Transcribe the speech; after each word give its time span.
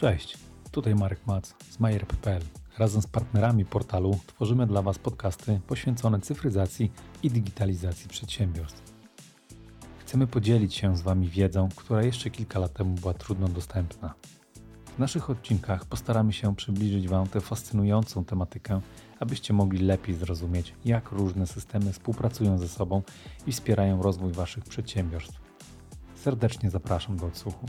Cześć, 0.00 0.38
tutaj 0.70 0.94
Marek 0.94 1.26
Mac 1.26 1.54
z 1.70 1.80
Majer.pl. 1.80 2.42
Razem 2.78 3.02
z 3.02 3.06
partnerami 3.06 3.64
portalu 3.64 4.18
tworzymy 4.26 4.66
dla 4.66 4.82
Was 4.82 4.98
podcasty 4.98 5.60
poświęcone 5.66 6.20
cyfryzacji 6.20 6.92
i 7.22 7.30
digitalizacji 7.30 8.08
przedsiębiorstw. 8.08 8.92
Chcemy 9.98 10.26
podzielić 10.26 10.74
się 10.74 10.96
z 10.96 11.02
Wami 11.02 11.28
wiedzą, 11.28 11.68
która 11.76 12.02
jeszcze 12.02 12.30
kilka 12.30 12.58
lat 12.58 12.72
temu 12.72 12.94
była 12.94 13.14
trudno 13.14 13.48
dostępna. 13.48 14.14
W 14.96 14.98
naszych 14.98 15.30
odcinkach 15.30 15.84
postaramy 15.84 16.32
się 16.32 16.56
przybliżyć 16.56 17.08
Wam 17.08 17.26
tę 17.26 17.40
fascynującą 17.40 18.24
tematykę, 18.24 18.80
abyście 19.18 19.54
mogli 19.54 19.78
lepiej 19.86 20.14
zrozumieć, 20.14 20.74
jak 20.84 21.12
różne 21.12 21.46
systemy 21.46 21.92
współpracują 21.92 22.58
ze 22.58 22.68
sobą 22.68 23.02
i 23.46 23.52
wspierają 23.52 24.02
rozwój 24.02 24.32
Waszych 24.32 24.64
przedsiębiorstw. 24.64 25.40
Serdecznie 26.14 26.70
zapraszam 26.70 27.16
do 27.16 27.26
odsłuchu. 27.26 27.66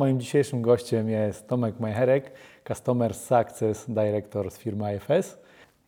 Moim 0.00 0.20
dzisiejszym 0.20 0.62
gościem 0.62 1.08
jest 1.08 1.48
Tomek 1.48 1.80
Majcherek, 1.80 2.32
Customer 2.68 3.14
Success 3.14 3.86
Director 3.88 4.50
z 4.50 4.58
firmy 4.58 4.96
IFS. 4.96 5.38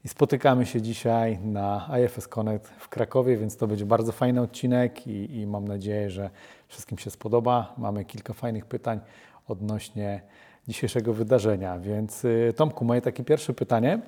I 0.04 0.08
spotykamy 0.08 0.66
się 0.66 0.82
dzisiaj 0.82 1.38
na 1.38 1.90
IFS 2.04 2.28
Connect 2.28 2.68
w 2.78 2.88
Krakowie, 2.88 3.36
więc 3.36 3.56
to 3.56 3.66
będzie 3.66 3.86
bardzo 3.86 4.12
fajny 4.12 4.40
odcinek 4.40 5.06
i, 5.06 5.36
i 5.36 5.46
mam 5.46 5.68
nadzieję, 5.68 6.10
że 6.10 6.30
wszystkim 6.68 6.98
się 6.98 7.10
spodoba. 7.10 7.74
Mamy 7.78 8.04
kilka 8.04 8.32
fajnych 8.32 8.66
pytań 8.66 9.00
odnośnie 9.48 10.22
dzisiejszego 10.68 11.12
wydarzenia. 11.12 11.78
Więc 11.78 12.24
y, 12.24 12.52
Tomku, 12.56 12.84
moje 12.84 13.00
takie 13.00 13.24
pierwsze 13.24 13.54
pytanie 13.54 13.98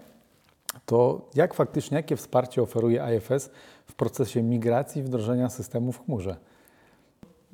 to 0.86 1.28
jak 1.34 1.54
faktycznie, 1.54 1.96
jakie 1.96 2.16
wsparcie 2.16 2.62
oferuje 2.62 3.02
IFS 3.16 3.50
w 3.86 3.94
procesie 3.94 4.42
migracji 4.42 5.00
i 5.00 5.04
wdrożenia 5.04 5.48
systemu 5.48 5.92
w 5.92 6.04
chmurze? 6.04 6.36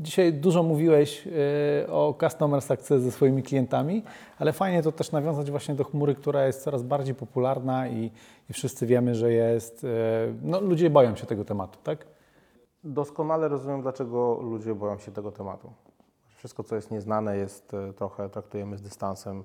Dzisiaj 0.01 0.33
dużo 0.33 0.62
mówiłeś 0.62 1.27
y, 1.27 1.93
o 1.93 2.15
Customer 2.20 2.62
Success 2.62 3.03
ze 3.03 3.11
swoimi 3.11 3.43
klientami, 3.43 4.03
ale 4.39 4.53
fajnie 4.53 4.83
to 4.83 4.92
też 4.92 5.12
nawiązać 5.12 5.51
właśnie 5.51 5.75
do 5.75 5.84
chmury, 5.84 6.15
która 6.15 6.47
jest 6.47 6.62
coraz 6.62 6.83
bardziej 6.83 7.15
popularna 7.15 7.89
i, 7.89 8.11
i 8.51 8.53
wszyscy 8.53 8.87
wiemy, 8.87 9.15
że 9.15 9.33
jest, 9.33 9.84
y, 9.84 9.89
no 10.42 10.61
ludzie 10.61 10.91
boją 10.91 11.17
się 11.17 11.27
tego 11.27 11.45
tematu, 11.45 11.79
tak? 11.83 12.07
Doskonale 12.84 13.48
rozumiem, 13.48 13.83
dlaczego 13.83 14.41
ludzie 14.42 14.75
boją 14.75 14.98
się 14.98 15.12
tego 15.12 15.33
tematu. 15.33 15.73
Wszystko, 16.37 16.64
co 16.64 16.75
jest 16.77 16.91
nieznane, 16.91 17.37
jest 17.37 17.75
y, 17.75 17.92
trochę 17.92 18.29
traktujemy 18.29 18.77
z 18.77 18.83
dystansem, 18.83 19.45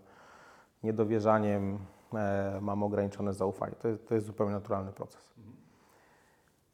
niedowierzaniem, 0.83 1.77
e, 2.13 2.59
mamy 2.61 2.85
ograniczone 2.85 3.33
zaufanie. 3.33 3.75
To 3.81 3.87
jest, 3.87 4.07
to 4.07 4.15
jest 4.15 4.27
zupełnie 4.27 4.53
naturalny 4.53 4.91
proces. 4.91 5.33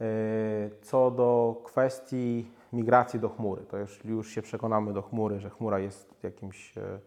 E, 0.01 0.05
co 0.81 1.11
do 1.11 1.61
kwestii 1.63 2.51
migracji 2.73 3.19
do 3.19 3.29
chmury, 3.29 3.63
to 3.65 3.77
już, 3.77 4.05
już 4.05 4.29
się 4.29 4.41
przekonamy 4.41 4.93
do 4.93 5.01
chmury, 5.01 5.39
że 5.39 5.49
chmura 5.49 5.79
jest 5.79 6.23
jakimś, 6.23 6.77
e, 6.77 6.99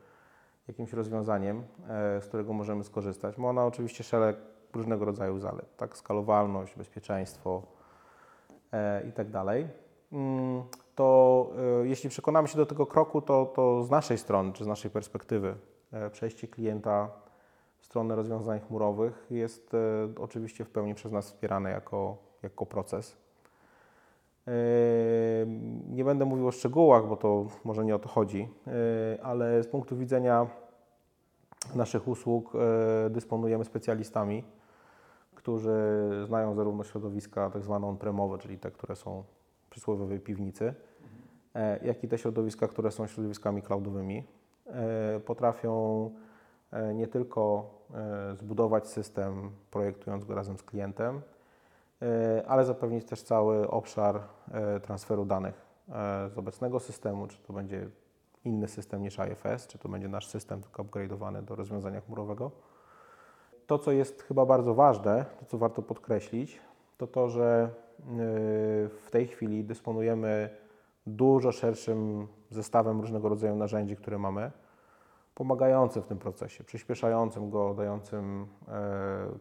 jakimś 0.68 0.92
rozwiązaniem, 0.92 1.62
e, 1.88 2.22
z 2.22 2.26
którego 2.26 2.52
możemy 2.52 2.84
skorzystać. 2.84 3.38
Ma 3.38 3.48
ona 3.48 3.66
oczywiście 3.66 4.04
szereg 4.04 4.36
różnego 4.72 5.04
rodzaju 5.04 5.38
zalet, 5.38 5.76
tak? 5.76 5.96
Skalowalność, 5.96 6.76
bezpieczeństwo 6.76 7.62
i 9.08 9.12
tak 9.12 9.30
dalej. 9.30 9.68
Mm, 10.12 10.62
to 10.94 11.50
jeśli 11.82 12.10
przekonamy 12.10 12.48
się 12.48 12.56
do 12.56 12.66
tego 12.66 12.86
kroku, 12.86 13.22
to, 13.22 13.46
to 13.46 13.84
z 13.84 13.90
naszej 13.90 14.18
strony, 14.18 14.52
czy 14.52 14.64
z 14.64 14.66
naszej 14.66 14.90
perspektywy, 14.90 15.54
przejście 16.12 16.48
klienta 16.48 17.10
w 17.78 17.84
stronę 17.84 18.16
rozwiązań 18.16 18.60
chmurowych 18.60 19.26
jest 19.30 19.72
oczywiście 20.20 20.64
w 20.64 20.70
pełni 20.70 20.94
przez 20.94 21.12
nas 21.12 21.26
wspierane 21.26 21.70
jako, 21.70 22.16
jako 22.42 22.66
proces. 22.66 23.23
Nie 25.88 26.04
będę 26.04 26.24
mówił 26.24 26.48
o 26.48 26.52
szczegółach, 26.52 27.08
bo 27.08 27.16
to 27.16 27.46
może 27.64 27.84
nie 27.84 27.94
o 27.94 27.98
to 27.98 28.08
chodzi, 28.08 28.48
ale 29.22 29.62
z 29.62 29.68
punktu 29.68 29.96
widzenia 29.96 30.46
naszych 31.74 32.08
usług 32.08 32.52
dysponujemy 33.10 33.64
specjalistami, 33.64 34.44
którzy 35.34 35.72
znają 36.26 36.54
zarówno 36.54 36.84
środowiska 36.84 37.50
tak 37.50 37.62
zwane 37.62 37.86
on-premowe, 37.86 38.38
czyli 38.38 38.58
te, 38.58 38.70
które 38.70 38.96
są 38.96 39.24
w 39.66 39.68
przysłowiowej 39.70 40.20
piwnicy, 40.20 40.74
jak 41.82 42.04
i 42.04 42.08
te 42.08 42.18
środowiska, 42.18 42.68
które 42.68 42.90
są 42.90 43.06
środowiskami 43.06 43.62
cloudowymi. 43.62 44.24
Potrafią 45.24 46.10
nie 46.94 47.06
tylko 47.06 47.70
zbudować 48.34 48.88
system, 48.88 49.50
projektując 49.70 50.24
go 50.24 50.34
razem 50.34 50.58
z 50.58 50.62
klientem, 50.62 51.20
E, 51.20 51.33
ale 52.46 52.64
zapewnić 52.64 53.04
też 53.04 53.22
cały 53.22 53.70
obszar 53.70 54.20
e, 54.52 54.80
transferu 54.80 55.24
danych 55.24 55.66
e, 55.88 56.30
z 56.30 56.38
obecnego 56.38 56.80
systemu, 56.80 57.26
czy 57.26 57.38
to 57.42 57.52
będzie 57.52 57.88
inny 58.44 58.68
system 58.68 59.02
niż 59.02 59.18
IFS, 59.18 59.66
czy 59.66 59.78
to 59.78 59.88
będzie 59.88 60.08
nasz 60.08 60.26
system 60.26 60.62
tylko 60.62 60.84
upgrade'owany 60.84 61.42
do 61.42 61.54
rozwiązania 61.54 62.00
chmurowego. 62.00 62.50
To, 63.66 63.78
co 63.78 63.92
jest 63.92 64.22
chyba 64.22 64.46
bardzo 64.46 64.74
ważne, 64.74 65.24
to 65.40 65.46
co 65.46 65.58
warto 65.58 65.82
podkreślić, 65.82 66.60
to 66.96 67.06
to, 67.06 67.28
że 67.28 67.70
w 68.88 69.08
tej 69.10 69.26
chwili 69.26 69.64
dysponujemy 69.64 70.50
dużo 71.06 71.52
szerszym 71.52 72.28
zestawem 72.50 73.00
różnego 73.00 73.28
rodzaju 73.28 73.56
narzędzi, 73.56 73.96
które 73.96 74.18
mamy, 74.18 74.50
pomagającym 75.34 76.02
w 76.02 76.06
tym 76.06 76.18
procesie, 76.18 76.64
przyspieszającym 76.64 77.50
go, 77.50 77.74
dającym 77.74 78.46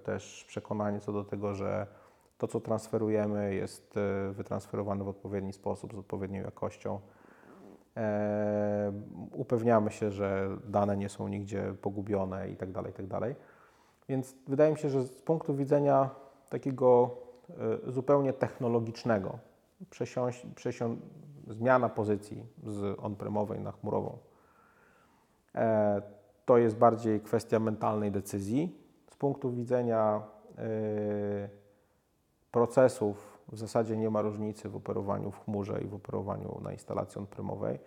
też 0.03 0.45
przekonanie 0.47 0.99
co 0.99 1.13
do 1.13 1.23
tego, 1.23 1.53
że 1.53 1.87
to, 2.37 2.47
co 2.47 2.59
transferujemy, 2.59 3.55
jest 3.55 3.97
e, 3.97 4.31
wytransferowane 4.31 5.03
w 5.03 5.07
odpowiedni 5.07 5.53
sposób, 5.53 5.93
z 5.93 5.97
odpowiednią 5.97 6.41
jakością. 6.41 6.99
E, 7.97 8.93
upewniamy 9.31 9.91
się, 9.91 10.11
że 10.11 10.57
dane 10.67 10.97
nie 10.97 11.09
są 11.09 11.27
nigdzie 11.27 11.75
pogubione 11.81 12.49
itd., 12.49 12.73
tak 12.73 12.85
itd. 12.85 13.19
Tak 13.19 13.35
Więc 14.09 14.35
wydaje 14.47 14.71
mi 14.71 14.77
się, 14.77 14.89
że 14.89 15.03
z 15.03 15.21
punktu 15.21 15.55
widzenia 15.55 16.09
takiego 16.49 17.17
e, 17.49 17.91
zupełnie 17.91 18.33
technologicznego, 18.33 19.39
przesiąść, 19.89 20.45
przesią 20.55 20.97
zmiana 21.47 21.89
pozycji 21.89 22.45
z 22.63 22.99
on-premowej 22.99 23.59
na 23.59 23.71
chmurową, 23.71 24.17
to 26.45 26.57
jest 26.57 26.77
bardziej 26.77 27.21
kwestia 27.21 27.59
mentalnej 27.59 28.11
decyzji. 28.11 28.79
Z 29.09 29.15
punktu 29.15 29.51
widzenia 29.51 30.21
procesów 32.53 33.39
w 33.51 33.57
zasadzie 33.57 33.97
nie 33.97 34.09
ma 34.09 34.21
różnicy 34.21 34.69
w 34.69 34.75
operowaniu 34.75 35.31
w 35.31 35.45
chmurze 35.45 35.81
i 35.81 35.87
w 35.87 35.93
operowaniu 35.93 36.59
na 36.63 36.71
instalacji 36.71 37.19
on-premowej. 37.19 37.79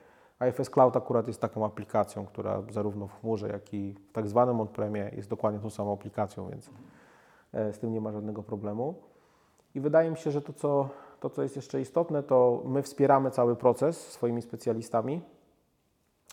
IFS 0.48 0.70
Cloud 0.70 0.96
akurat 0.96 1.28
jest 1.28 1.40
taką 1.40 1.64
aplikacją, 1.64 2.26
która 2.26 2.62
zarówno 2.70 3.06
w 3.06 3.20
chmurze, 3.20 3.48
jak 3.48 3.74
i 3.74 3.94
w 4.08 4.12
tak 4.12 4.28
zwanym 4.28 4.60
on-premie 4.60 5.10
jest 5.16 5.28
dokładnie 5.28 5.60
tą 5.60 5.70
samą 5.70 5.92
aplikacją, 5.92 6.48
więc 6.48 6.70
e, 7.52 7.72
z 7.72 7.78
tym 7.78 7.92
nie 7.92 8.00
ma 8.00 8.12
żadnego 8.12 8.42
problemu. 8.42 8.94
I 9.74 9.80
wydaje 9.80 10.10
mi 10.10 10.16
się, 10.16 10.30
że 10.30 10.42
to 10.42 10.52
co, 10.52 10.88
to, 11.20 11.30
co 11.30 11.42
jest 11.42 11.56
jeszcze 11.56 11.80
istotne, 11.80 12.22
to 12.22 12.62
my 12.64 12.82
wspieramy 12.82 13.30
cały 13.30 13.56
proces 13.56 14.10
swoimi 14.10 14.42
specjalistami. 14.42 15.22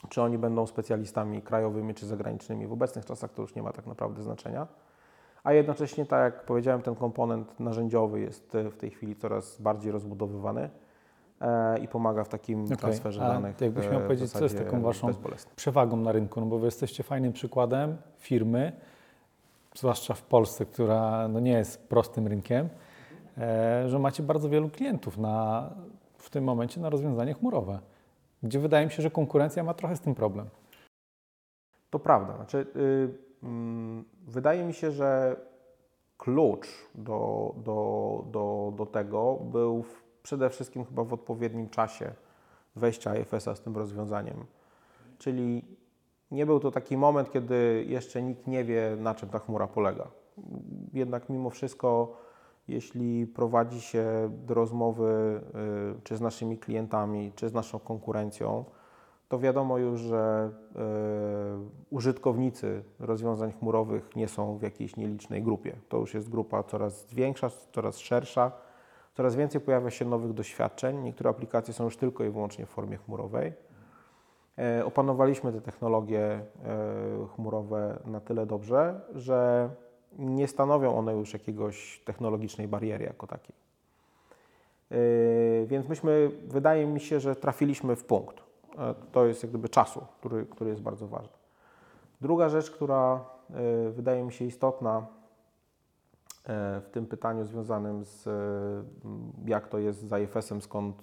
Czy 0.10 0.22
oni 0.22 0.38
będą 0.38 0.68
specjalistami 0.68 1.42
krajowymi 1.42 1.94
czy 1.94 2.06
zagranicznymi, 2.06 2.68
w 2.68 2.74
obecnych 2.74 3.06
czasach 3.06 3.34
to 3.34 3.42
już 3.42 3.56
nie 3.56 3.64
ma 3.64 3.72
tak 3.72 3.88
naprawdę 3.88 4.24
znaczenia 4.24 4.68
a 5.44 5.54
jednocześnie, 5.54 6.06
tak 6.06 6.34
jak 6.34 6.46
powiedziałem, 6.46 6.82
ten 6.82 6.96
komponent 6.96 7.60
narzędziowy 7.60 8.20
jest 8.20 8.56
e, 8.56 8.70
w 8.70 8.78
tej 8.78 8.90
chwili 8.90 9.16
coraz 9.16 9.62
bardziej 9.62 9.92
rozbudowywany 9.92 10.70
e, 11.42 11.80
i 11.80 11.88
pomaga 11.88 12.24
w 12.24 12.30
takim 12.30 12.66
okay. 12.66 12.78
transferze 12.78 13.22
a 13.26 13.28
danych. 13.28 13.62
Jakbyś 13.62 13.86
miał 13.90 14.00
e, 14.00 14.04
powiedzieć, 14.04 14.32
co 14.32 14.44
jest 14.44 14.58
taką 14.58 14.82
Waszą 14.82 15.14
przewagą 15.56 15.98
na 15.98 16.12
rynku, 16.12 16.40
no 16.40 16.46
bo 16.46 16.60
Wy 16.60 16.66
jesteście 16.66 17.04
fajnym 17.04 17.34
przykładem 17.34 17.98
firmy, 18.18 18.72
zwłaszcza 19.76 20.14
w 20.14 20.22
Polsce, 20.22 20.66
która 20.66 21.28
no 21.28 21.40
nie 21.40 21.52
jest 21.52 21.88
prostym 21.90 22.28
rynkiem, 22.28 22.70
że 23.86 24.00
macie 24.00 24.24
bardzo 24.24 24.50
wielu 24.50 24.70
klientów 24.70 25.18
na, 25.18 25.70
w 26.18 26.30
tym 26.30 26.44
momencie 26.44 26.82
na 26.82 26.90
rozwiązanie 26.90 27.34
chmurowe, 27.34 27.80
gdzie 28.44 28.60
wydaje 28.60 28.86
mi 28.86 28.92
się, 28.92 29.04
że 29.04 29.12
konkurencja 29.12 29.64
ma 29.64 29.74
trochę 29.74 29.96
z 29.96 30.02
tym 30.02 30.16
problem. 30.16 30.50
To 31.90 32.00
prawda. 32.00 32.36
Znaczy, 32.36 32.68
y 32.76 33.33
wydaje 34.28 34.64
mi 34.64 34.74
się, 34.74 34.92
że 34.92 35.36
klucz 36.18 36.68
do, 36.96 37.54
do, 37.58 38.24
do, 38.32 38.74
do 38.76 38.86
tego 38.86 39.36
był 39.36 39.84
w, 39.84 40.04
przede 40.24 40.50
wszystkim 40.50 40.86
chyba 40.86 41.04
w 41.04 41.14
odpowiednim 41.14 41.70
czasie 41.70 42.14
wejścia 42.76 43.18
IFS-a 43.18 43.56
z 43.56 43.62
tym 43.62 43.76
rozwiązaniem. 43.76 44.46
Czyli 45.18 45.66
nie 46.32 46.46
był 46.46 46.60
to 46.60 46.72
taki 46.72 46.98
moment, 46.98 47.32
kiedy 47.32 47.86
jeszcze 47.88 48.22
nikt 48.22 48.48
nie 48.48 48.64
wie, 48.64 48.98
na 49.00 49.16
czym 49.16 49.30
ta 49.30 49.40
chmura 49.40 49.68
polega. 49.68 50.08
Jednak 50.94 51.30
mimo 51.30 51.50
wszystko, 51.50 52.18
jeśli 52.68 53.28
prowadzi 53.28 53.82
się 53.82 54.30
do 54.46 54.54
rozmowy 54.54 55.42
y, 55.98 56.02
czy 56.02 56.18
z 56.18 56.22
naszymi 56.22 56.58
klientami, 56.58 57.32
czy 57.36 57.50
z 57.50 57.54
naszą 57.54 57.80
konkurencją, 57.80 58.66
to 59.34 59.40
wiadomo 59.40 59.78
już, 59.78 60.00
że 60.00 60.52
y, 60.72 60.78
użytkownicy 61.90 62.84
rozwiązań 63.00 63.52
chmurowych 63.52 64.16
nie 64.16 64.28
są 64.28 64.58
w 64.58 64.62
jakiejś 64.62 64.96
nielicznej 64.96 65.44
grupie. 65.44 65.76
To 65.90 65.98
już 65.98 66.14
jest 66.14 66.30
grupa 66.30 66.64
coraz 66.64 67.14
większa, 67.14 67.50
coraz 67.72 67.98
szersza, 67.98 68.52
Coraz 69.14 69.36
więcej 69.36 69.62
pojawia 69.62 69.90
się 69.90 70.06
nowych 70.06 70.34
doświadczeń. 70.34 71.04
Niektóre 71.04 71.30
aplikacje 71.30 71.74
są 71.74 71.84
już 71.84 71.98
tylko 71.98 72.24
i 72.24 72.30
wyłącznie 72.30 72.66
w 72.66 72.70
formie 72.70 72.98
chmurowej. 72.98 73.54
E, 74.58 74.86
opanowaliśmy 74.86 75.52
te 75.52 75.62
technologie 75.62 76.22
e, 76.22 76.42
chmurowe 77.36 78.00
na 78.06 78.20
tyle 78.20 78.46
dobrze, 78.46 79.02
że 79.16 79.70
nie 80.18 80.48
stanowią 80.48 80.96
one 80.96 81.14
już 81.14 81.34
jakiegoś 81.34 82.02
technologicznej 82.06 82.68
bariery 82.68 83.06
jako 83.06 83.28
takiej. 83.28 83.56
E, 84.92 84.96
więc 85.66 85.90
myśmy, 85.90 86.32
wydaje 86.48 86.86
mi 86.86 87.00
się, 87.00 87.20
że 87.20 87.36
trafiliśmy 87.36 87.96
w 87.96 88.04
punkt. 88.04 88.53
To 89.12 89.26
jest 89.26 89.44
jak 89.44 89.50
gdyby 89.50 89.70
czasu, 89.70 90.06
który, 90.20 90.46
który 90.46 90.70
jest 90.70 90.82
bardzo 90.82 91.08
ważny. 91.08 91.34
Druga 92.22 92.50
rzecz, 92.50 92.72
która 92.72 93.26
wydaje 93.92 94.24
mi 94.24 94.32
się 94.32 94.46
istotna 94.46 95.06
w 96.82 96.90
tym 96.92 97.06
pytaniu 97.06 97.46
związanym 97.46 98.06
z 98.06 98.30
jak 99.46 99.68
to 99.68 99.80
jest 99.80 100.08
z 100.08 100.22
IFS-em, 100.24 100.62
skąd 100.62 100.96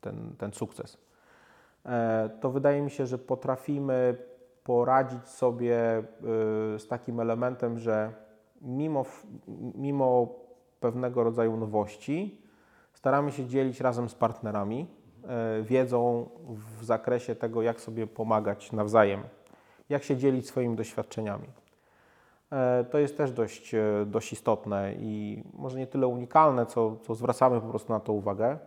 ten, 0.00 0.34
ten 0.38 0.52
sukces 0.52 0.98
E, 1.86 2.30
to 2.40 2.50
wydaje 2.50 2.82
mi 2.82 2.90
się, 2.90 3.06
że 3.06 3.18
potrafimy 3.18 4.16
poradzić 4.64 5.28
sobie 5.28 5.78
e, 5.78 6.02
z 6.78 6.88
takim 6.88 7.20
elementem, 7.20 7.78
że 7.78 8.12
mimo, 8.60 9.04
mimo 9.74 10.28
pewnego 10.80 11.24
rodzaju 11.24 11.56
nowości 11.56 12.42
staramy 12.94 13.32
się 13.32 13.46
dzielić 13.46 13.80
razem 13.80 14.08
z 14.08 14.14
partnerami 14.14 14.80
e, 14.80 15.01
wiedzą 15.62 16.28
w 16.80 16.84
zakresie 16.84 17.34
tego, 17.34 17.62
jak 17.62 17.80
sobie 17.80 18.06
pomagać 18.06 18.72
nawzajem, 18.72 19.22
jak 19.88 20.02
się 20.02 20.16
dzielić 20.16 20.46
swoimi 20.46 20.76
doświadczeniami. 20.76 21.46
To 22.90 22.98
jest 22.98 23.16
też 23.16 23.32
dość, 23.32 23.74
dość 24.06 24.32
istotne 24.32 24.94
i 24.98 25.42
może 25.54 25.78
nie 25.78 25.86
tyle 25.86 26.06
unikalne, 26.06 26.66
co, 26.66 26.96
co 26.96 27.14
zwracamy 27.14 27.60
po 27.60 27.68
prostu 27.68 27.92
na 27.92 28.00
to 28.00 28.12
uwagę. 28.12 28.58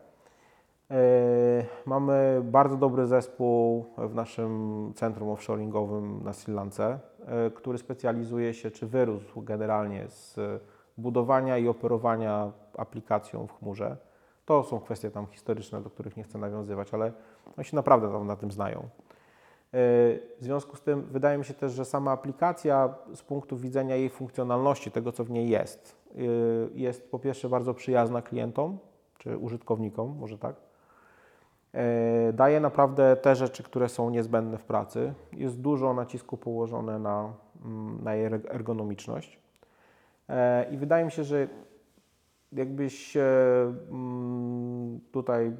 E, 0.92 1.66
mamy 1.86 2.42
bardzo 2.44 2.78
dobry 2.78 3.08
zespół 3.08 3.86
w 3.98 4.16
naszym 4.16 4.92
centrum 4.96 5.30
offshoringowym 5.30 6.24
na 6.24 6.34
Sri 6.34 6.54
Lance, 6.54 7.00
e, 7.26 7.52
który 7.52 7.78
specjalizuje 7.78 8.54
się, 8.54 8.72
czy 8.72 8.88
wyrósł 8.88 9.42
generalnie 9.42 10.08
z 10.08 10.40
budowania 10.98 11.58
i 11.58 11.68
operowania 11.68 12.52
aplikacją 12.78 13.48
w 13.48 13.60
chmurze. 13.60 13.98
To 14.46 14.64
są 14.64 14.80
kwestie 14.80 15.12
tam 15.12 15.28
historyczne, 15.28 15.82
do 15.82 15.90
których 15.90 16.18
nie 16.18 16.24
chcę 16.24 16.38
nawiązywać, 16.38 16.94
ale 16.94 17.12
oni 17.58 17.66
się 17.66 17.76
naprawdę 17.76 18.12
tam 18.12 18.28
na 18.28 18.36
tym 18.36 18.52
znają. 18.52 18.80
E, 18.80 18.88
w 19.72 20.38
związku 20.40 20.76
z 20.76 20.82
tym 20.82 21.02
wydaje 21.02 21.38
mi 21.38 21.46
się 21.46 21.54
też, 21.54 21.72
że 21.72 21.86
sama 21.86 22.12
aplikacja 22.12 22.96
z 23.14 23.22
punktu 23.22 23.58
widzenia 23.58 23.96
jej 23.96 24.10
funkcjonalności, 24.10 24.92
tego 24.92 25.12
co 25.12 25.24
w 25.24 25.30
niej 25.30 25.50
jest, 25.50 25.96
jest 26.74 27.12
po 27.12 27.20
pierwsze 27.20 27.50
bardzo 27.50 27.74
przyjazna 27.74 28.22
klientom 28.22 28.78
czy 29.18 29.38
użytkownikom, 29.38 30.18
może 30.20 30.38
tak, 30.38 30.56
E, 31.76 32.34
daje 32.34 32.60
naprawdę 32.60 33.16
te 33.16 33.36
rzeczy, 33.36 33.64
które 33.64 33.90
są 33.90 34.10
niezbędne 34.10 34.58
w 34.58 34.64
pracy. 34.64 35.14
Jest 35.34 35.62
dużo 35.62 35.94
nacisku 35.94 36.38
położone 36.38 37.00
na, 37.00 37.34
mm, 37.66 38.04
na 38.04 38.16
jej 38.16 38.26
ergonomiczność. 38.26 39.40
E, 40.30 40.66
I 40.72 40.78
wydaje 40.78 41.06
mi 41.06 41.12
się, 41.12 41.24
że 41.24 41.48
jakbyś 42.56 43.18
mm, 43.18 45.00
tutaj, 45.12 45.52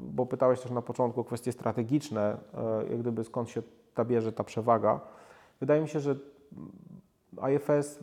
bo 0.00 0.26
pytałeś 0.26 0.60
też 0.60 0.70
na 0.70 0.82
początku 0.82 1.20
o 1.20 1.24
kwestie 1.24 1.52
strategiczne, 1.52 2.36
e, 2.54 2.90
jak 2.90 3.00
gdyby 3.00 3.24
skąd 3.24 3.50
się 3.50 3.62
ta 3.94 4.04
bierze 4.04 4.32
ta 4.32 4.44
przewaga. 4.44 5.00
Wydaje 5.60 5.82
mi 5.82 5.88
się, 5.88 6.00
że 6.00 6.16
IFS 7.54 7.98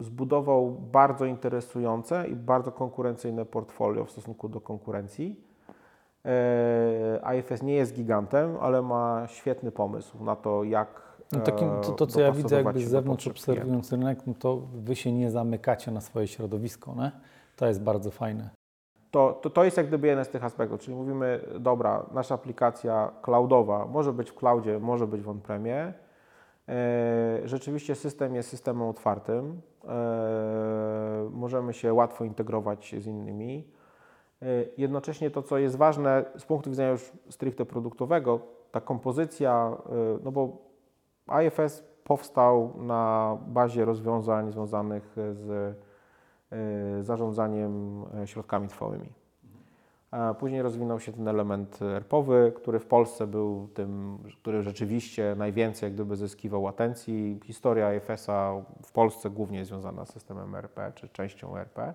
zbudował 0.00 0.70
bardzo 0.92 1.24
interesujące 1.24 2.28
i 2.28 2.36
bardzo 2.36 2.72
konkurencyjne 2.72 3.44
portfolio 3.44 4.04
w 4.04 4.10
stosunku 4.10 4.48
do 4.48 4.60
konkurencji 4.60 5.48
E, 6.24 7.38
IFS 7.38 7.62
nie 7.62 7.74
jest 7.74 7.94
gigantem, 7.94 8.56
ale 8.60 8.82
ma 8.82 9.26
świetny 9.26 9.72
pomysł 9.72 10.24
na 10.24 10.36
to, 10.36 10.64
jak 10.64 11.07
no 11.32 11.40
takim, 11.40 11.68
to, 11.82 11.92
to, 11.92 12.06
co 12.06 12.20
ja 12.20 12.32
widzę 12.32 12.56
jakby 12.56 12.80
z 12.80 12.88
zewnątrz 12.88 13.26
obserwując 13.26 13.92
rynek, 13.92 14.18
no 14.26 14.34
to 14.38 14.56
Wy 14.74 14.96
się 14.96 15.12
nie 15.12 15.30
zamykacie 15.30 15.90
na 15.90 16.00
swoje 16.00 16.26
środowisko, 16.26 16.94
nie? 16.94 17.10
To 17.56 17.66
jest 17.66 17.82
bardzo 17.82 18.10
fajne. 18.10 18.50
To, 19.10 19.38
to, 19.42 19.50
to 19.50 19.64
jest 19.64 19.76
jak 19.76 19.86
gdyby 19.86 20.06
jeden 20.06 20.24
z 20.24 20.28
tych 20.28 20.44
aspektów, 20.44 20.80
czyli 20.80 20.96
mówimy, 20.96 21.40
dobra, 21.60 22.06
nasza 22.14 22.34
aplikacja 22.34 23.10
cloudowa 23.22 23.86
może 23.86 24.12
być 24.12 24.30
w 24.30 24.34
cloudzie, 24.34 24.78
może 24.78 25.06
być 25.06 25.22
w 25.22 25.28
on-premie. 25.28 25.92
E, 26.68 27.40
rzeczywiście 27.44 27.94
system 27.94 28.34
jest 28.34 28.48
systemem 28.48 28.88
otwartym. 28.88 29.60
E, 29.88 31.28
możemy 31.32 31.72
się 31.72 31.94
łatwo 31.94 32.24
integrować 32.24 32.94
z 32.98 33.06
innymi. 33.06 33.64
E, 34.42 34.46
jednocześnie 34.78 35.30
to, 35.30 35.42
co 35.42 35.58
jest 35.58 35.76
ważne 35.76 36.24
z 36.38 36.44
punktu 36.44 36.70
widzenia 36.70 36.90
już 36.90 37.12
stricte 37.30 37.64
produktowego, 37.64 38.40
ta 38.70 38.80
kompozycja, 38.80 39.76
e, 39.86 40.18
no 40.24 40.32
bo 40.32 40.67
IFS 41.46 41.84
powstał 42.04 42.72
na 42.76 43.36
bazie 43.46 43.84
rozwiązań 43.84 44.52
związanych 44.52 45.12
z 45.14 45.76
e, 46.52 47.02
zarządzaniem 47.04 48.04
środkami 48.24 48.68
trwałymi. 48.68 49.08
Później 50.38 50.62
rozwinął 50.62 51.00
się 51.00 51.12
ten 51.12 51.28
element 51.28 51.82
ERP-owy, 51.82 52.52
który 52.56 52.78
w 52.78 52.86
Polsce 52.86 53.26
był 53.26 53.68
tym, 53.74 54.18
który 54.40 54.62
rzeczywiście 54.62 55.34
najwięcej 55.38 55.86
jak 55.86 55.94
gdyby 55.94 56.16
zyskiwał 56.16 56.68
atencji. 56.68 57.40
Historia 57.44 57.94
IFS-a 57.94 58.52
w 58.82 58.92
Polsce 58.92 59.30
głównie 59.30 59.58
jest 59.58 59.70
związana 59.70 60.04
z 60.06 60.12
systemem 60.12 60.54
ERP, 60.54 60.92
czy 60.94 61.08
częścią 61.08 61.56
ERP. 61.56 61.94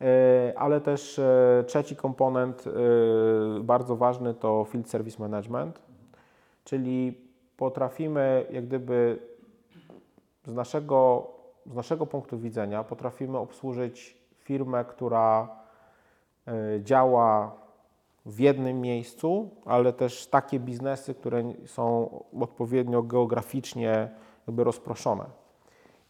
E, 0.00 0.52
ale 0.56 0.80
też 0.80 1.18
e, 1.18 1.64
trzeci 1.66 1.96
komponent 1.96 2.64
e, 2.66 2.70
bardzo 3.60 3.96
ważny 3.96 4.34
to 4.34 4.66
Field 4.70 4.90
Service 4.90 5.22
Management, 5.22 5.80
czyli 6.64 7.25
potrafimy 7.56 8.46
jak 8.50 8.66
gdyby 8.66 9.18
z 10.44 10.54
naszego, 10.54 11.26
z 11.66 11.74
naszego 11.74 12.06
punktu 12.06 12.38
widzenia 12.38 12.84
potrafimy 12.84 13.38
obsłużyć 13.38 14.16
firmę, 14.38 14.84
która 14.84 15.48
działa 16.80 17.52
w 18.26 18.40
jednym 18.40 18.80
miejscu, 18.80 19.50
ale 19.64 19.92
też 19.92 20.26
takie 20.26 20.60
biznesy, 20.60 21.14
które 21.14 21.44
są 21.66 22.10
odpowiednio 22.40 23.02
geograficznie 23.02 24.10
jakby 24.46 24.64
rozproszone. 24.64 25.24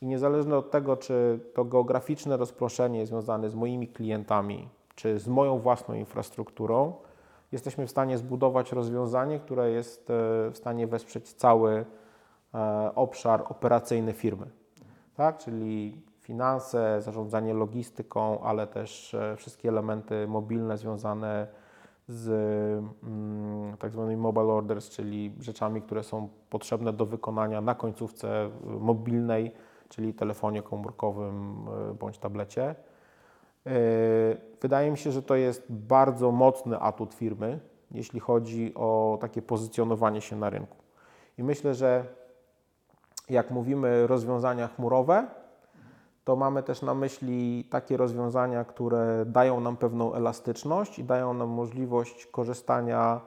I 0.01 0.07
niezależnie 0.07 0.57
od 0.57 0.71
tego, 0.71 0.97
czy 0.97 1.41
to 1.55 1.65
geograficzne 1.65 2.37
rozproszenie 2.37 2.99
jest 2.99 3.11
związane 3.11 3.51
z 3.51 3.55
moimi 3.55 3.89
klientami, 3.89 4.69
czy 4.95 5.19
z 5.19 5.29
moją 5.29 5.59
własną 5.59 5.95
infrastrukturą, 5.95 6.93
jesteśmy 7.57 7.87
w 7.87 7.91
stanie 7.91 8.19
zbudować 8.19 8.73
rozwiązanie, 8.73 9.41
które 9.41 9.71
jest 9.71 10.11
e, 10.11 10.15
w 10.51 10.57
stanie 10.57 10.87
wesprzeć 10.87 11.33
cały 11.33 11.85
e, 12.55 12.91
obszar 12.95 13.45
operacyjny 13.49 14.13
firmy. 14.13 14.47
Tak? 15.15 15.39
Czyli 15.39 16.03
finanse, 16.21 17.03
zarządzanie 17.03 17.55
logistyką, 17.55 18.41
ale 18.41 18.67
też 18.67 19.15
e, 19.15 19.37
wszystkie 19.37 19.69
elementy 19.69 20.29
mobilne 20.29 20.79
związane 20.79 21.47
z 22.09 22.29
mm, 23.03 23.77
tak 23.77 23.93
zwanymi 23.93 24.17
mobile 24.17 24.47
orders, 24.47 24.89
czyli 24.89 25.33
rzeczami, 25.41 25.83
które 25.83 26.03
są 26.03 26.29
potrzebne 26.51 26.93
do 26.93 27.07
wykonania 27.07 27.61
na 27.61 27.75
końcówce 27.75 28.51
mobilnej 28.65 29.53
czyli 29.89 30.15
telefonie 30.15 30.63
komórkowym 30.63 31.67
bądź 31.99 32.19
tablecie. 32.19 32.75
E, 33.67 33.71
wydaje 34.61 34.91
mi 34.91 34.99
się, 34.99 35.13
że 35.13 35.23
to 35.23 35.35
jest 35.35 35.67
bardzo 35.69 36.33
mocny 36.33 36.79
atut 36.79 37.15
firmy, 37.15 37.61
jeśli 37.91 38.21
chodzi 38.21 38.75
o 38.75 39.19
takie 39.21 39.43
pozycjonowanie 39.43 40.21
się 40.21 40.37
na 40.37 40.51
rynku. 40.51 40.77
I 41.39 41.43
myślę, 41.43 41.75
że 41.75 42.05
jak 43.31 43.51
mówimy 43.51 44.07
rozwiązania 44.07 44.69
chmurowe, 44.69 45.27
to 46.25 46.37
mamy 46.37 46.63
też 46.63 46.83
na 46.83 46.95
myśli 46.95 47.65
takie 47.71 47.97
rozwiązania, 47.97 48.65
które 48.65 49.25
dają 49.27 49.61
nam 49.61 49.77
pewną 49.77 50.15
elastyczność 50.15 50.99
i 50.99 51.05
dają 51.05 51.35
nam 51.35 51.49
możliwość 51.49 52.27
korzystania 52.27 53.21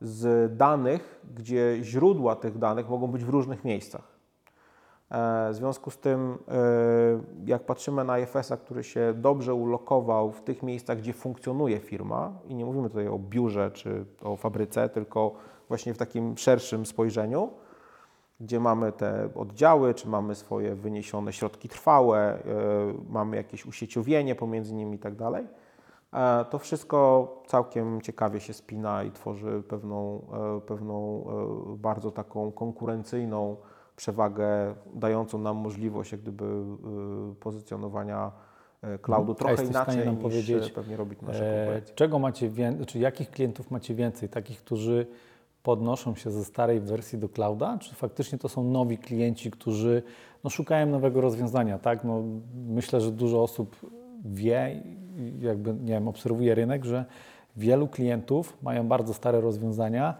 z 0.00 0.56
danych, 0.56 1.20
gdzie 1.34 1.78
źródła 1.82 2.36
tych 2.36 2.58
danych 2.58 2.88
mogą 2.88 3.06
być 3.06 3.24
w 3.24 3.28
różnych 3.28 3.64
miejscach. 3.64 4.13
E, 5.10 5.50
w 5.52 5.54
związku 5.54 5.90
z 5.90 5.98
tym, 5.98 6.38
e, 6.48 6.56
jak 7.46 7.66
patrzymy 7.66 8.04
na 8.04 8.18
IFS-a, 8.18 8.56
który 8.56 8.84
się 8.84 9.14
dobrze 9.16 9.54
ulokował 9.54 10.32
w 10.32 10.42
tych 10.42 10.62
miejscach, 10.62 10.98
gdzie 10.98 11.12
funkcjonuje 11.12 11.80
firma, 11.80 12.32
i 12.48 12.54
nie 12.54 12.64
mówimy 12.64 12.88
tutaj 12.88 13.08
o 13.08 13.18
biurze 13.18 13.70
czy 13.70 14.04
o 14.22 14.36
fabryce, 14.36 14.88
tylko 14.88 15.34
właśnie 15.68 15.94
w 15.94 15.98
takim 15.98 16.36
szerszym 16.36 16.86
spojrzeniu, 16.86 17.50
gdzie 18.40 18.60
mamy 18.60 18.92
te 18.92 19.28
oddziały, 19.34 19.94
czy 19.94 20.08
mamy 20.08 20.34
swoje 20.34 20.74
wyniesione 20.74 21.32
środki 21.32 21.68
trwałe, 21.68 22.18
e, 22.18 22.40
mamy 23.08 23.36
jakieś 23.36 23.66
usieciowienie 23.66 24.34
pomiędzy 24.34 24.74
nimi 24.74 24.96
i 24.96 24.98
tak 24.98 25.14
dalej, 25.14 25.46
to 26.50 26.58
wszystko 26.58 27.28
całkiem 27.46 28.00
ciekawie 28.00 28.40
się 28.40 28.52
spina 28.52 29.04
i 29.04 29.10
tworzy 29.10 29.62
pewną, 29.68 30.26
pewną 30.66 31.24
bardzo 31.78 32.10
taką 32.10 32.52
konkurencyjną 32.52 33.56
przewagę 33.96 34.74
dającą 34.94 35.38
nam 35.38 35.56
możliwość 35.56 36.12
jak 36.12 36.20
gdyby 36.20 36.44
y, 36.44 37.34
pozycjonowania 37.34 38.32
e, 38.82 38.98
cloudu 38.98 39.32
A 39.32 39.34
trochę 39.34 39.54
stanie 39.54 39.70
inaczej 39.70 40.04
nam 40.04 40.14
niż 40.14 40.22
powiedzieć, 40.22 40.66
e, 40.66 40.70
pewnie 40.70 40.96
robić 40.96 41.22
nasze 41.22 41.52
E, 41.52 41.56
konkurencje. 41.56 41.94
czego 41.94 42.18
macie 42.18 42.48
więcej, 42.48 42.86
czy 42.86 42.98
jakich 42.98 43.30
klientów 43.30 43.70
macie 43.70 43.94
więcej? 43.94 44.28
Takich, 44.28 44.58
którzy 44.58 45.06
podnoszą 45.62 46.14
się 46.14 46.30
ze 46.30 46.44
starej 46.44 46.80
wersji 46.80 47.18
do 47.18 47.28
clouda, 47.28 47.78
czy 47.78 47.94
faktycznie 47.94 48.38
to 48.38 48.48
są 48.48 48.64
nowi 48.64 48.98
klienci, 48.98 49.50
którzy 49.50 50.02
no, 50.44 50.50
szukają 50.50 50.86
nowego 50.86 51.20
rozwiązania, 51.20 51.78
tak? 51.78 52.04
No, 52.04 52.22
myślę, 52.66 53.00
że 53.00 53.10
dużo 53.10 53.42
osób 53.42 53.76
wie, 54.24 54.82
jakby, 55.40 55.74
nie 55.74 55.92
wiem, 55.92 56.08
obserwuje 56.08 56.54
rynek, 56.54 56.84
że 56.84 57.04
wielu 57.56 57.88
klientów 57.88 58.56
mają 58.62 58.88
bardzo 58.88 59.14
stare 59.14 59.40
rozwiązania 59.40 60.14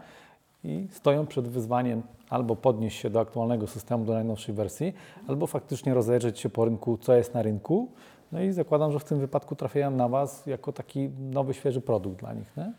i 0.65 0.87
stoją 0.91 1.27
przed 1.27 1.47
wyzwaniem 1.47 2.01
albo 2.29 2.55
podnieść 2.55 2.99
się 2.99 3.09
do 3.09 3.19
aktualnego 3.19 3.67
systemu, 3.67 4.05
do 4.05 4.13
najnowszej 4.13 4.55
wersji, 4.55 4.93
albo 5.27 5.47
faktycznie 5.47 5.93
rozejrzeć 5.93 6.39
się 6.39 6.49
po 6.49 6.65
rynku, 6.65 6.97
co 6.97 7.13
jest 7.13 7.33
na 7.33 7.41
rynku. 7.41 7.91
No 8.31 8.41
i 8.41 8.51
zakładam, 8.51 8.91
że 8.91 8.99
w 8.99 9.03
tym 9.03 9.19
wypadku 9.19 9.55
trafiają 9.55 9.91
na 9.91 10.09
Was 10.09 10.45
jako 10.45 10.73
taki 10.73 11.09
nowy, 11.09 11.53
świeży 11.53 11.81
produkt 11.81 12.19
dla 12.19 12.33
nich, 12.33 12.57
nie? 12.57 12.73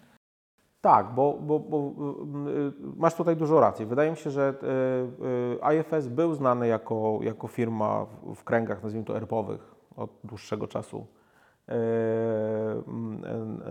Tak, 0.81 1.15
bo, 1.15 1.39
bo, 1.41 1.59
bo 1.59 1.79
y, 1.79 2.73
masz 2.97 3.15
tutaj 3.15 3.37
dużo 3.37 3.61
racji. 3.61 3.87
Wydaje 3.87 4.11
mi 4.11 4.17
się, 4.17 4.31
że 4.31 4.55
y, 5.63 5.67
y, 5.67 5.77
IFS 5.81 6.07
był 6.07 6.35
znany 6.35 6.67
jako, 6.67 7.19
jako 7.23 7.49
firma 7.49 8.07
w, 8.35 8.45
kręgach, 8.45 8.83
nazwijmy 8.83 9.07
to 9.07 9.17
erpowych, 9.17 9.75
od 9.97 10.11
dłuższego 10.25 10.67
czasu. 10.69 11.07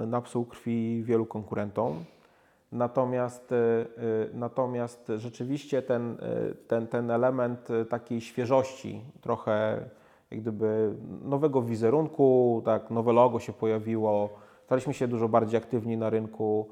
Napsuł 0.07 0.45
krwi 0.45 1.03
wielu 1.03 1.25
konkurentom. 1.25 2.03
Natomiast, 2.75 3.51
y, 3.51 3.55
y, 3.55 4.29
natomiast 4.33 5.11
rzeczywiście 5.17 5.81
ten, 5.81 6.11
y, 6.11 6.55
ten, 6.67 6.87
ten 6.87 7.11
element 7.11 7.67
takiej 7.89 8.21
świeżości, 8.21 9.01
trochę 9.21 9.85
jak 10.31 10.41
gdyby 10.41 10.95
nowego 11.21 11.61
wizerunku, 11.61 12.61
tak, 12.65 12.91
nowe 12.91 13.13
logo 13.13 13.39
się 13.39 13.53
pojawiło, 13.53 14.29
staliśmy 14.65 14.93
się 14.93 15.07
dużo 15.07 15.29
bardziej 15.29 15.57
aktywni 15.57 15.97
na 15.97 16.09
rynku. 16.09 16.69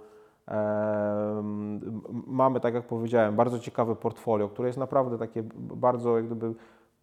Mamy, 2.27 2.59
tak 2.59 2.73
jak 2.73 2.83
powiedziałem, 2.83 3.35
bardzo 3.35 3.59
ciekawe 3.59 3.95
portfolio, 3.95 4.49
które 4.49 4.69
jest 4.69 4.79
naprawdę 4.79 5.17
takie 5.17 5.43
bardzo, 5.55 6.17
jak 6.17 6.25
gdyby, 6.25 6.53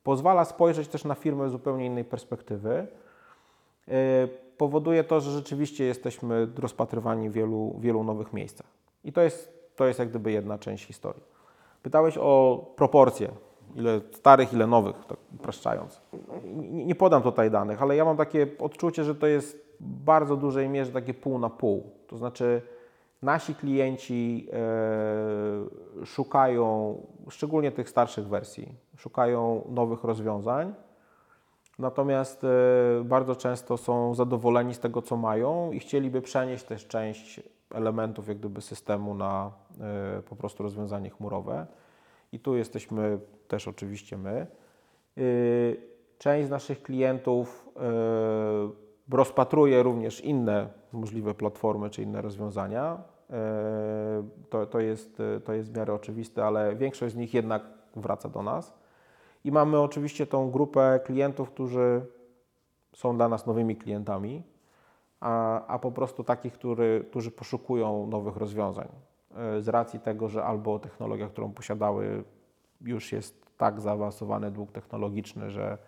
pozwala 0.03 0.45
spojrzeć 0.45 0.89
też 0.89 1.05
na 1.05 1.15
firmę 1.15 1.49
z 1.49 1.53
zupełnie 1.53 1.87
innej 1.87 2.05
perspektywy. 2.05 2.87
Powoduje 4.57 5.05
to, 5.05 5.21
że 5.21 5.31
rzeczywiście 5.31 5.85
jesteśmy 5.85 6.49
rozpatrywani 6.59 7.31
w 7.31 7.33
wielu, 7.33 7.77
wielu 7.79 8.05
nowych 8.05 8.33
miejscach. 8.33 8.80
I 9.05 9.13
to 9.13 9.21
jest, 9.21 9.73
to 9.77 9.87
jest 9.87 9.99
jak 9.99 10.09
gdyby 10.09 10.33
jedna 10.33 10.59
część 10.59 10.87
historii. 10.87 11.23
Pytałeś 11.83 12.19
o 12.19 12.65
proporcje, 12.77 13.31
ile 13.77 14.01
starych, 14.13 14.53
ile 14.53 14.67
nowych, 14.67 14.97
tak 15.09 15.19
upraszczając. 15.35 16.01
Nie, 16.45 16.87
nie 16.87 16.95
podam 16.95 17.23
tutaj 17.23 17.51
danych, 17.51 17.83
ale 17.83 17.97
ja 17.97 18.05
mam 18.05 18.17
takie 18.17 18.47
odczucie, 18.59 19.05
że 19.05 19.15
to 19.15 19.27
jest 19.27 19.77
w 19.81 20.05
bardzo 20.05 20.37
dużej 20.37 20.69
mierze 20.69 20.93
takie 20.93 21.15
pół 21.15 21.39
na 21.39 21.51
pół. 21.51 21.91
To 22.07 22.17
znaczy 22.17 22.63
nasi 23.23 23.55
klienci 23.55 24.49
e, 24.53 26.07
szukają, 26.07 26.97
szczególnie 27.29 27.73
tych 27.73 27.89
starszych 27.89 28.29
wersji, 28.29 28.75
szukają 28.97 29.65
nowych 29.69 30.05
rozwiązań, 30.05 30.75
natomiast 31.79 32.45
e, 32.45 32.49
bardzo 33.05 33.37
często 33.37 33.77
są 33.77 34.15
zadowoleni 34.15 34.75
z 34.75 34.79
tego, 34.79 35.03
co 35.03 35.17
mają 35.17 35.73
i 35.73 35.79
chcieliby 35.79 36.23
przenieść 36.23 36.65
też 36.65 36.87
część 36.87 37.41
elementów 37.75 38.29
jak 38.29 38.39
gdyby 38.39 38.61
systemu 38.61 39.15
na 39.15 39.53
e, 39.81 40.23
po 40.23 40.37
prostu 40.37 40.63
rozwiązanie 40.63 41.11
chmurowe. 41.11 41.67
I 42.33 42.41
tu 42.41 42.57
jesteśmy 42.57 43.19
też 43.49 43.69
oczywiście 43.69 44.17
my. 44.17 44.47
Y, 45.19 45.91
Część 46.19 46.47
z 46.47 46.51
naszych 46.51 46.83
klientów 46.83 47.69
y, 49.11 49.17
rozpatruje 49.17 49.83
również 49.83 50.21
inne 50.21 50.69
możliwe 50.93 51.35
platformy 51.35 51.91
czy 51.91 52.03
inne 52.03 52.23
rozwiązania. 52.23 53.03
Y, 53.31 53.35
To, 54.51 54.67
to, 54.67 54.81
jest, 54.81 55.21
y, 55.21 55.41
to 55.41 55.53
jest 55.53 55.73
w 55.73 55.77
miarę 55.77 55.95
oczywiste, 55.95 56.45
ale 56.45 56.77
większość 56.77 57.15
z 57.15 57.17
nich 57.17 57.35
jednak 57.35 57.63
wraca 57.97 58.29
do 58.29 58.43
nas. 58.43 58.75
I 59.45 59.53
mamy 59.53 59.81
oczywiście 59.81 60.27
tą 60.27 60.51
grupę 60.51 61.01
klientów, 61.05 61.51
którzy 61.51 62.07
są 62.93 63.17
dla 63.17 63.29
nas 63.29 63.47
nowymi 63.47 63.77
klientami, 63.77 64.43
a, 65.21 65.67
a 65.67 65.79
po 65.79 65.93
prostu 65.93 66.25
takich, 66.25 66.53
który, 66.53 67.05
którzy 67.11 67.31
poszukują 67.31 68.07
nowych 68.07 68.37
rozwiązań. 68.37 68.89
y, 69.59 69.63
Z 69.63 69.69
racji 69.69 70.01
tego, 70.01 70.29
że 70.29 70.45
albo 70.45 70.79
technologia, 70.79 71.29
którą 71.29 71.53
posiadały, 71.53 72.25
już 72.81 73.13
jest 73.13 73.47
tak 73.57 73.81
zaawansowany 73.81 74.51
dług 74.51 74.73
technologiczny, 74.73 75.51
że 75.51 75.79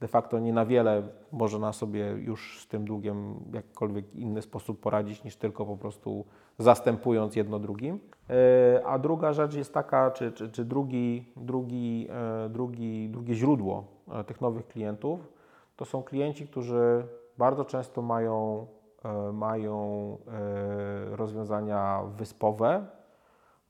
de 0.00 0.08
facto 0.08 0.38
nie 0.38 0.52
na 0.52 0.66
wiele 0.66 1.02
można 1.32 1.72
sobie 1.72 2.00
już 2.10 2.60
z 2.60 2.66
tym 2.68 2.84
długiem 2.84 3.34
w 3.50 3.54
jakikolwiek 3.54 4.14
inny 4.14 4.42
sposób 4.42 4.80
poradzić, 4.80 5.24
niż 5.24 5.36
tylko 5.36 5.66
po 5.66 5.76
prostu 5.76 6.24
zastępując 6.58 7.36
jedno 7.36 7.58
drugim. 7.58 8.00
E, 8.30 8.86
A 8.86 8.98
druga 8.98 9.32
rzecz 9.32 9.54
jest 9.54 9.74
taka, 9.74 10.10
czy, 10.10 10.32
czy, 10.32 10.50
czy 10.50 10.64
drugi, 10.64 11.32
drugi, 11.36 12.08
e, 12.10 12.48
drugi, 12.48 13.08
drugie 13.08 13.34
źródło 13.34 13.84
e, 14.12 14.24
tych 14.24 14.40
nowych 14.40 14.66
klientów, 14.68 15.28
to 15.76 15.84
są 15.84 16.02
klienci, 16.02 16.46
którzy 16.46 17.06
bardzo 17.38 17.64
często 17.64 18.02
mają, 18.02 18.66
e, 19.04 19.32
mają 19.32 20.18
e, 21.12 21.16
rozwiązania 21.16 22.02
wyspowe, 22.16 22.86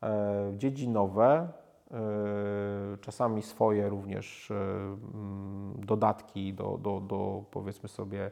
e, 0.02 0.52
dziedzinowe, 0.56 1.48
czasami 3.00 3.42
swoje 3.42 3.88
również 3.88 4.50
mm, 4.50 5.74
dodatki 5.78 6.54
do, 6.54 6.78
do, 6.78 7.00
do 7.00 7.44
powiedzmy 7.50 7.88
sobie 7.88 8.30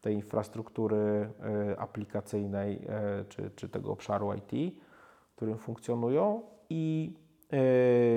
tej 0.00 0.14
infrastruktury 0.14 1.30
aplikacyjnej 1.78 2.86
czy, 3.28 3.50
czy 3.50 3.68
tego 3.68 3.92
obszaru 3.92 4.32
IT, 4.32 4.74
w 5.32 5.36
którym 5.36 5.58
funkcjonują 5.58 6.42
i 6.70 7.12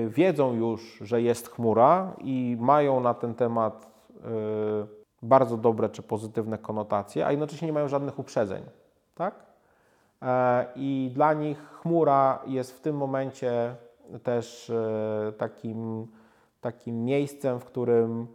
wiedzą 0.08 0.54
już, 0.54 0.98
że 1.02 1.22
jest 1.22 1.50
chmura 1.50 2.16
i 2.22 2.58
mają 2.60 3.00
na 3.00 3.14
ten 3.14 3.36
temat 3.36 3.92
bardzo 5.22 5.58
dobre 5.58 5.90
czy 5.90 6.02
pozytywne 6.02 6.58
konotacje, 6.58 7.26
a 7.26 7.32
jednocześnie 7.32 7.66
nie 7.66 7.74
mają 7.74 7.88
żadnych 7.88 8.20
uprzedzeń. 8.20 8.64
Tak? 9.16 9.46
E, 10.22 10.66
I 10.76 11.12
dla 11.14 11.34
nich 11.34 11.70
chmura 11.82 12.40
jest 12.48 12.78
w 12.78 12.80
tym 12.80 12.98
momencie 12.98 13.76
też 14.24 14.70
e, 14.70 15.32
takim, 15.38 16.08
takim 16.62 17.06
miejscem, 17.06 17.60
w 17.60 17.66
którym 17.66 18.28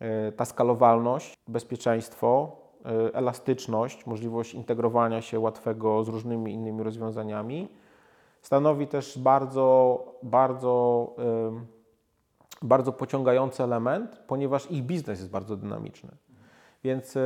e, 0.00 0.32
ta 0.32 0.44
skalowalność, 0.44 1.34
bezpieczeństwo, 1.48 2.56
elastyczność, 3.12 4.06
możliwość 4.06 4.54
integrowania 4.54 5.22
się 5.22 5.40
łatwego 5.40 6.04
z 6.04 6.08
różnymi 6.08 6.52
innymi 6.52 6.82
rozwiązaniami 6.82 7.68
stanowi 8.42 8.86
też 8.86 9.18
bardzo, 9.18 9.98
bardzo, 10.22 11.06
bardzo 12.62 12.92
pociągający 12.92 13.62
element, 13.62 14.22
ponieważ 14.26 14.70
ich 14.70 14.82
biznes 14.82 15.18
jest 15.18 15.30
bardzo 15.30 15.56
dynamiczny. 15.56 16.10
Więc 16.84 17.16
e, 17.16 17.20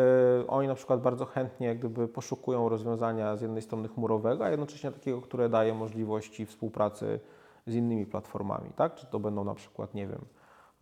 oni 0.49 0.69
na 0.69 0.75
przykład 0.75 1.01
bardzo 1.01 1.25
chętnie 1.25 1.67
jak 1.67 1.79
gdyby 1.79 2.09
poszukują 2.09 2.69
rozwiązania 2.69 3.37
z 3.37 3.41
jednej 3.41 3.63
strony 3.63 3.89
chmurowego, 3.89 4.45
a 4.45 4.51
jednocześnie 4.51 4.91
takiego, 4.93 5.21
które 5.21 5.49
daje 5.49 5.75
możliwości 5.75 6.47
współpracy 6.47 7.21
z 7.67 7.75
innymi 7.75 8.07
platformami, 8.07 8.71
tak? 8.77 8.95
Czy 8.95 9.07
to 9.07 9.21
będą 9.21 9.45
na 9.45 9.55
przykład, 9.55 9.95
nie 9.95 10.07
wiem, 10.07 10.25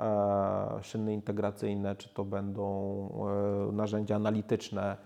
e, 0.01 0.83
szyny 0.83 1.15
integracyjne, 1.15 1.97
czy 1.97 2.15
to 2.15 2.25
będą 2.25 3.09
e, 3.69 3.73
narzędzia 3.73 4.17
analityczne, 4.17 4.97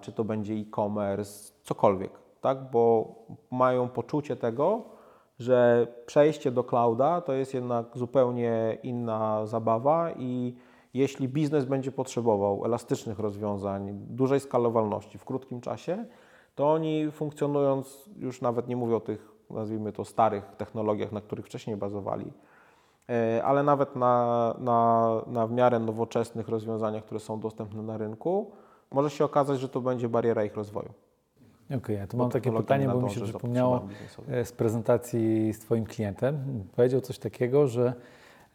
czy 0.00 0.12
to 0.12 0.24
będzie 0.24 0.54
e-commerce, 0.54 1.52
cokolwiek, 1.62 2.10
tak? 2.40 2.70
Bo 2.70 3.14
mają 3.50 3.88
poczucie 3.88 4.36
tego, 4.36 4.97
że 5.38 5.86
przejście 6.06 6.50
do 6.50 6.64
clouda 6.64 7.20
to 7.20 7.32
jest 7.32 7.54
jednak 7.54 7.86
zupełnie 7.94 8.78
inna 8.82 9.46
zabawa 9.46 10.12
i 10.12 10.54
jeśli 10.94 11.28
biznes 11.28 11.64
będzie 11.64 11.92
potrzebował 11.92 12.64
elastycznych 12.64 13.18
rozwiązań, 13.18 13.90
dużej 13.92 14.40
skalowalności 14.40 15.18
w 15.18 15.24
krótkim 15.24 15.60
czasie, 15.60 16.04
to 16.54 16.72
oni 16.72 17.10
funkcjonując, 17.10 18.10
już 18.16 18.40
nawet 18.40 18.68
nie 18.68 18.76
mówię 18.76 18.96
o 18.96 19.00
tych, 19.00 19.32
nazwijmy 19.50 19.92
to, 19.92 20.04
starych 20.04 20.44
technologiach, 20.56 21.12
na 21.12 21.20
których 21.20 21.46
wcześniej 21.46 21.76
bazowali, 21.76 22.32
e, 23.08 23.44
ale 23.44 23.62
nawet 23.62 23.96
na, 23.96 24.54
na, 24.58 25.10
na 25.26 25.46
w 25.46 25.52
miarę 25.52 25.78
nowoczesnych 25.78 26.48
rozwiązaniach, 26.48 27.04
które 27.04 27.20
są 27.20 27.40
dostępne 27.40 27.82
na 27.82 27.98
rynku, 27.98 28.52
może 28.90 29.10
się 29.10 29.24
okazać, 29.24 29.60
że 29.60 29.68
to 29.68 29.80
będzie 29.80 30.08
bariera 30.08 30.44
ich 30.44 30.56
rozwoju. 30.56 30.92
Okej, 31.76 31.96
ja 31.96 32.06
tu 32.06 32.16
mam 32.16 32.30
takie 32.30 32.52
pytanie, 32.52 32.86
nie 32.86 32.92
bo 32.92 33.00
mi 33.00 33.10
się 33.10 33.20
przypomniało 33.20 33.88
e, 34.28 34.44
z 34.44 34.52
prezentacji 34.52 35.52
z 35.52 35.58
Twoim 35.58 35.84
klientem. 35.84 36.64
Powiedział 36.76 37.00
coś 37.00 37.18
takiego, 37.18 37.66
że 37.66 37.92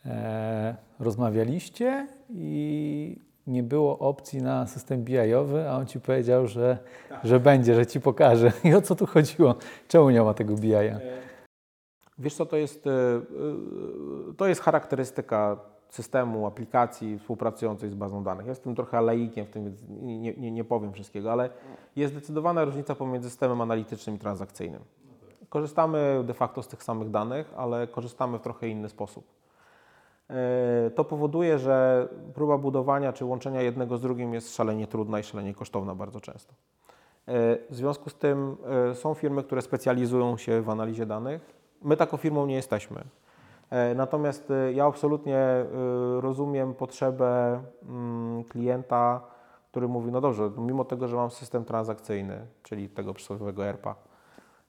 e, 0.06 0.76
rozmawialiście 1.00 2.08
i 2.30 3.18
nie 3.48 3.64
było 3.64 4.00
opcji 4.00 4.42
na 4.42 4.68
system 4.68 5.04
BI-owy, 5.04 5.70
a 5.70 5.78
on 5.78 5.86
Ci 5.86 6.00
powiedział, 6.00 6.48
że, 6.48 6.78
że 7.24 7.40
będzie, 7.40 7.76
że 7.76 7.86
Ci 7.86 8.02
pokaże. 8.02 8.52
I 8.64 8.74
o 8.74 8.82
co 8.82 8.96
tu 8.96 9.06
chodziło? 9.06 9.56
Czemu 9.88 10.10
nie 10.10 10.22
ma 10.22 10.34
tego 10.34 10.56
BI-a? 10.56 11.00
Wiesz 12.18 12.36
co, 12.36 12.46
to 12.46 12.58
jest, 12.58 12.88
e, 12.88 12.92
e, 12.92 13.22
to 14.38 14.48
jest 14.48 14.62
charakterystyka 14.62 15.58
systemu, 15.94 16.48
aplikacji 16.48 17.20
współpracującej 17.20 17.90
z 17.90 17.96
bazą 17.96 18.24
danych. 18.24 18.46
Ja 18.46 18.50
jestem 18.50 18.76
trochę 18.76 19.02
laikiem 19.02 19.46
w 19.46 19.50
tym, 19.50 19.64
więc 19.64 19.78
nie, 19.90 20.34
nie, 20.34 20.52
nie 20.52 20.64
powiem 20.64 20.94
wszystkiego, 20.94 21.32
ale 21.32 21.50
jest 21.96 22.14
zdecydowana 22.14 22.66
różnica 22.66 22.96
pomiędzy 22.96 23.30
systemem 23.30 23.62
analitycznym 23.62 24.16
i 24.16 24.20
transakcyjnym. 24.20 24.82
Korzystamy 25.50 26.24
de 26.24 26.34
facto 26.34 26.64
z 26.64 26.68
tych 26.68 26.84
samych 26.84 27.10
danych, 27.10 27.54
ale 27.58 27.88
korzystamy 27.88 28.40
w 28.40 28.42
trochę 28.42 28.68
inny 28.68 28.90
sposób. 28.90 29.26
E, 30.30 30.92
to 30.96 31.04
powoduje, 31.04 31.60
że 31.60 32.08
próba 32.34 32.58
budowania 32.58 33.14
czy 33.14 33.26
łączenia 33.26 33.62
jednego 33.62 33.98
z 33.98 34.02
drugim 34.02 34.34
jest 34.34 34.56
szalenie 34.56 34.88
trudna 34.88 35.20
i 35.20 35.24
szalenie 35.24 35.54
kosztowna 35.54 35.96
bardzo 35.96 36.22
często. 36.22 36.54
E, 36.54 37.58
w 37.70 37.76
związku 37.76 38.10
z 38.10 38.16
tym 38.16 38.58
e, 38.92 38.96
są 38.96 39.14
firmy, 39.14 39.44
które 39.44 39.62
specjalizują 39.62 40.38
się 40.38 40.62
w 40.62 40.70
analizie 40.70 41.06
danych. 41.06 41.54
My 41.82 41.98
taką 41.98 42.18
firmą 42.18 42.46
nie 42.46 42.56
jesteśmy. 42.56 43.04
Natomiast 43.96 44.54
ja 44.74 44.86
absolutnie 44.86 45.66
rozumiem 46.20 46.74
potrzebę 46.74 47.62
mm, 47.90 48.44
klienta, 48.44 49.22
który 49.72 49.88
mówi, 49.88 50.12
no 50.12 50.22
dobrze, 50.22 50.52
mimo 50.58 50.86
tego, 50.86 51.08
że 51.08 51.16
mam 51.16 51.32
system 51.32 51.66
transakcyjny, 51.66 52.48
czyli 52.64 52.90
tego 52.90 53.14
przysłowiowego 53.14 53.66
ERPA, 53.66 53.96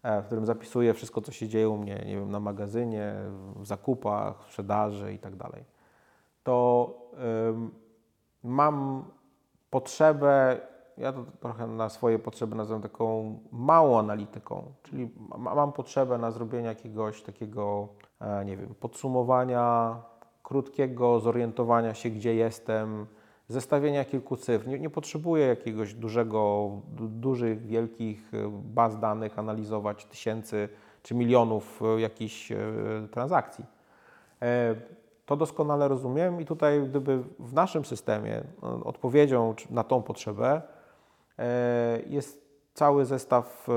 E, 0.05 0.23
w 0.23 0.27
którym 0.27 0.47
zapisuję 0.47 0.95
wszystko, 0.95 1.21
co 1.21 1.33
się 1.33 1.49
dzieje 1.49 1.69
u 1.69 1.77
mnie, 1.77 2.05
nie 2.07 2.17
wiem, 2.17 2.31
na 2.31 2.41
magazynie, 2.41 3.15
w 3.57 3.67
zakupach, 3.67 4.43
w 4.43 4.47
sprzedaży 4.47 5.13
i 5.13 5.19
tak 5.19 5.37
dalej, 5.37 5.65
to 6.43 6.89
mam 8.43 9.05
potrzebę, 9.71 10.61
ja 10.99 11.13
to 11.13 11.25
trochę 11.41 11.67
na 11.67 11.89
swoje 11.89 12.19
potrzeby 12.19 12.57
nazywam 12.57 12.83
taką 12.83 13.39
małą 13.53 13.99
analityką, 13.99 14.73
czyli 14.83 15.11
mam 15.39 15.73
potrzebę 15.73 16.19
na 16.19 16.31
zrobienie 16.31 16.67
jakiegoś 16.67 17.23
takiego, 17.23 17.89
e, 18.21 18.45
nie 18.45 18.57
wiem, 18.57 18.75
podsumowania, 18.81 19.97
krótkiego 20.43 21.21
zorientowania 21.21 21.95
się, 21.95 22.11
gdzie 22.11 22.35
jestem, 22.35 23.07
zestawienia 23.49 24.05
kilku 24.05 24.37
cyfr. 24.37 24.69
Nie, 24.69 24.79
nie 24.79 24.91
potrzebuję 24.91 25.47
jakiegoś 25.47 25.95
dużego, 25.95 26.71
dużych, 26.99 27.67
wielkich 27.67 28.35
e, 28.35 28.51
baz 28.65 28.99
danych, 28.99 29.39
analizować 29.39 30.05
tysięcy 30.05 30.69
czy 31.03 31.15
milionów 31.15 31.81
e, 31.83 32.01
jakichś 32.01 32.53
transakcji. 33.11 33.65
To 35.27 35.37
doskonale 35.37 35.89
rozumiem 35.89 36.41
i 36.41 36.45
tutaj 36.45 36.83
gdyby 36.83 37.23
w 37.39 37.53
naszym 37.53 37.85
systemie 37.85 38.43
odpowiedzią 38.85 39.55
na 39.71 39.85
tą 39.85 40.03
potrzebę 40.03 40.63
jest 42.07 42.45
cały 42.75 43.05
zestaw 43.05 43.69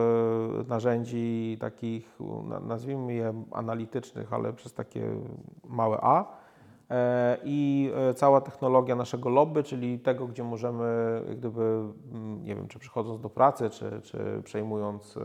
narzędzi 0.67 1.57
takich, 1.59 2.19
nazwijmy 2.61 3.13
je 3.13 3.43
analitycznych, 3.51 4.33
ale 4.33 4.53
przez 4.53 4.73
takie 4.73 5.11
małe 5.63 5.97
A, 6.01 6.37
E, 6.89 7.37
i 7.43 7.91
e, 7.95 8.13
cała 8.13 8.41
technologia 8.41 8.95
naszego 8.95 9.29
lobby, 9.29 9.63
czyli 9.63 9.99
tego, 9.99 10.27
gdzie 10.27 10.43
możemy, 10.43 11.21
gdyby, 11.37 11.61
mm, 12.11 12.43
nie 12.43 12.55
wiem, 12.55 12.67
czy 12.67 12.79
przychodząc 12.79 13.21
do 13.21 13.29
pracy, 13.29 13.69
czy, 13.69 14.01
czy 14.03 14.41
przejmując 14.43 15.17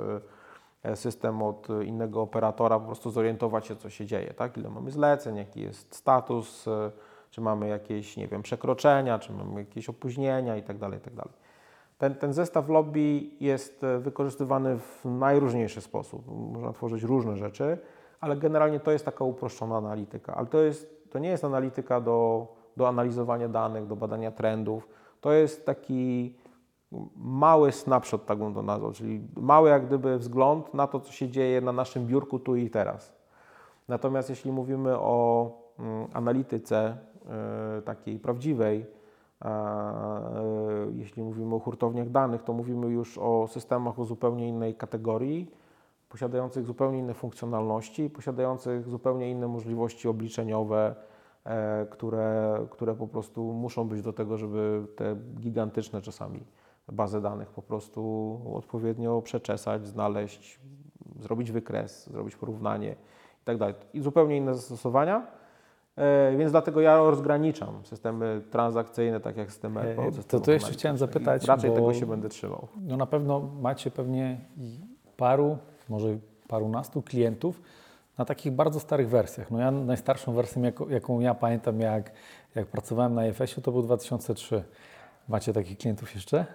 e, 0.82 0.96
system 0.96 1.42
od 1.42 1.68
innego 1.84 2.22
operatora, 2.22 2.80
po 2.80 2.86
prostu 2.86 3.10
zorientować 3.10 3.66
się, 3.66 3.76
co 3.76 3.90
się 3.90 4.06
dzieje, 4.06 4.34
tak? 4.34 4.56
Ile 4.56 4.70
mamy 4.70 4.90
zleceń, 4.90 5.36
jaki 5.36 5.60
jest 5.60 5.94
status, 5.94 6.66
czy 7.30 7.40
mamy 7.40 7.68
jakieś, 7.68 8.16
nie 8.16 8.28
wiem, 8.28 8.42
przekroczenia, 8.42 9.18
czy 9.18 9.32
mamy 9.32 9.60
jakieś 9.60 9.88
opóźnienia 9.88 10.56
itd., 10.56 10.80
tak 10.80 10.92
itd. 10.92 11.22
Ten, 11.98 12.14
ten 12.14 12.32
zestaw 12.32 12.68
lobby 12.68 13.30
jest 13.40 13.86
wykorzystywany 13.98 14.78
w 14.78 15.04
najróżniejszy 15.04 15.80
sposób. 15.80 16.26
Można 16.52 16.72
tworzyć 16.72 17.02
różne 17.02 17.36
rzeczy, 17.36 17.78
ale 18.20 18.36
generalnie 18.36 18.80
to 18.80 18.90
jest 18.90 19.04
taka 19.04 19.24
uproszczona 19.24 19.76
analityka. 19.76 20.34
Ale 20.34 20.46
to 20.46 20.58
jest 20.58 21.02
to 21.12 21.18
nie 21.18 21.28
jest 21.28 21.44
analityka 21.44 22.00
do, 22.00 22.46
do 22.76 22.88
analizowania 22.88 23.48
danych, 23.48 23.86
do 23.86 23.96
badania 23.96 24.30
trendów. 24.30 24.88
To 25.20 25.32
jest 25.32 25.66
taki 25.66 26.34
mały 27.16 27.72
snapshot, 27.72 28.26
tak 28.26 28.38
bym 28.38 28.54
to 28.54 28.62
nazwał, 28.62 28.92
czyli 28.92 29.20
mały 29.36 29.70
jak 29.70 29.86
gdyby 29.86 30.18
wzgląd 30.18 30.74
na 30.74 30.86
to, 30.86 31.00
co 31.00 31.12
się 31.12 31.28
dzieje 31.28 31.60
na 31.60 31.72
naszym 31.72 32.06
biurku 32.06 32.38
tu 32.38 32.56
i 32.56 32.70
teraz. 32.70 33.12
Natomiast 33.88 34.30
jeśli 34.30 34.52
mówimy 34.52 34.98
o 34.98 35.50
mm, 35.78 36.08
analityce 36.12 36.96
y, 37.78 37.82
takiej 37.82 38.18
prawdziwej, 38.18 38.86
jeśli 40.92 41.22
mówimy 41.22 41.54
o 41.54 41.58
hurtowniach 41.58 42.10
danych, 42.10 42.42
to 42.42 42.52
mówimy 42.52 42.86
już 42.86 43.18
o 43.18 43.48
systemach 43.48 43.98
o 43.98 44.04
zupełnie 44.04 44.48
innej 44.48 44.74
kategorii, 44.74 45.50
posiadających 46.08 46.66
zupełnie 46.66 46.98
inne 46.98 47.14
funkcjonalności, 47.14 48.10
posiadających 48.10 48.88
zupełnie 48.88 49.30
inne 49.30 49.48
możliwości 49.48 50.08
obliczeniowe, 50.08 50.94
e, 51.44 51.86
które, 51.90 52.58
które 52.70 52.94
po 52.94 53.08
prostu 53.08 53.52
muszą 53.52 53.88
być 53.88 54.02
do 54.02 54.12
tego, 54.12 54.38
żeby 54.38 54.86
te 54.96 55.16
gigantyczne 55.40 56.02
czasami 56.02 56.44
bazy 56.88 57.20
danych 57.20 57.50
po 57.50 57.62
prostu 57.62 58.40
odpowiednio 58.54 59.22
przeczesać, 59.22 59.86
znaleźć, 59.86 60.60
zrobić 61.20 61.52
wykres, 61.52 62.10
zrobić 62.10 62.36
porównanie 62.36 62.96
itd. 63.38 63.74
Tak 63.74 63.94
I 63.94 64.00
zupełnie 64.00 64.36
inne 64.36 64.54
zastosowania. 64.54 65.41
E, 65.96 66.36
więc 66.36 66.50
dlatego 66.50 66.80
ja 66.80 66.96
rozgraniczam 66.96 67.80
systemy 67.84 68.42
transakcyjne, 68.50 69.20
tak 69.20 69.36
jak 69.36 69.50
systemy 69.52 69.80
ERP. 69.80 70.26
To, 70.28 70.40
to 70.40 70.52
jeszcze 70.52 70.72
chciałem 70.72 70.98
zapytać. 70.98 71.44
Raczej 71.44 71.70
tego 71.70 71.94
się 71.94 72.06
będę 72.06 72.28
trzymał. 72.28 72.68
No 72.80 72.96
na 72.96 73.06
pewno 73.06 73.40
macie 73.40 73.90
pewnie 73.90 74.40
paru 75.16 75.58
może 75.88 76.08
parunastu 76.48 77.02
klientów 77.02 77.62
na 78.18 78.24
takich 78.24 78.52
bardzo 78.52 78.80
starych 78.80 79.08
wersjach. 79.08 79.50
No 79.50 79.58
ja 79.58 79.70
najstarszą 79.70 80.32
wersją, 80.32 80.62
jaką, 80.62 80.88
jaką 80.88 81.20
ja 81.20 81.34
pamiętam, 81.34 81.80
jak, 81.80 82.12
jak 82.54 82.66
pracowałem 82.66 83.14
na 83.14 83.26
IFS-ie, 83.26 83.62
to 83.62 83.72
był 83.72 83.82
2003. 83.82 84.64
Macie 85.28 85.52
takich 85.52 85.78
klientów 85.78 86.14
jeszcze? 86.14 86.38
E, 86.38 86.46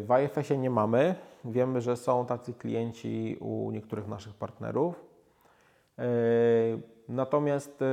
w 0.00 0.08
IFS-ie 0.24 0.58
nie 0.60 0.70
mamy. 0.70 1.14
Wiemy, 1.44 1.80
że 1.80 1.96
są 1.96 2.26
tacy 2.26 2.54
klienci 2.54 3.36
u 3.40 3.70
niektórych 3.70 4.08
naszych 4.08 4.34
partnerów. 4.34 5.04
Natomiast 7.08 7.82
e, 7.82 7.86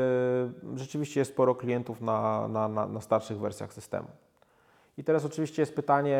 rzeczywiście 0.75 1.19
jest 1.19 1.31
sporo 1.31 1.55
klientów 1.55 2.01
na, 2.01 2.47
na, 2.47 2.67
na, 2.67 2.87
na 2.87 3.01
starszych 3.01 3.39
wersjach 3.39 3.73
systemu. 3.73 4.07
I 4.97 5.03
teraz 5.03 5.25
oczywiście 5.25 5.61
jest 5.61 5.75
pytanie, 5.75 6.19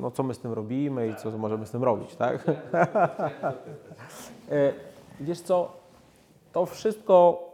no 0.00 0.10
co 0.10 0.22
my 0.22 0.34
z 0.34 0.38
tym 0.38 0.52
robimy 0.52 1.08
i 1.08 1.16
co 1.16 1.38
możemy 1.38 1.66
z 1.66 1.70
tym 1.70 1.84
robić, 1.84 2.16
tak? 2.16 2.44
E, 4.50 4.72
wiesz 5.20 5.40
co, 5.40 5.76
to 6.52 6.66
wszystko 6.66 7.48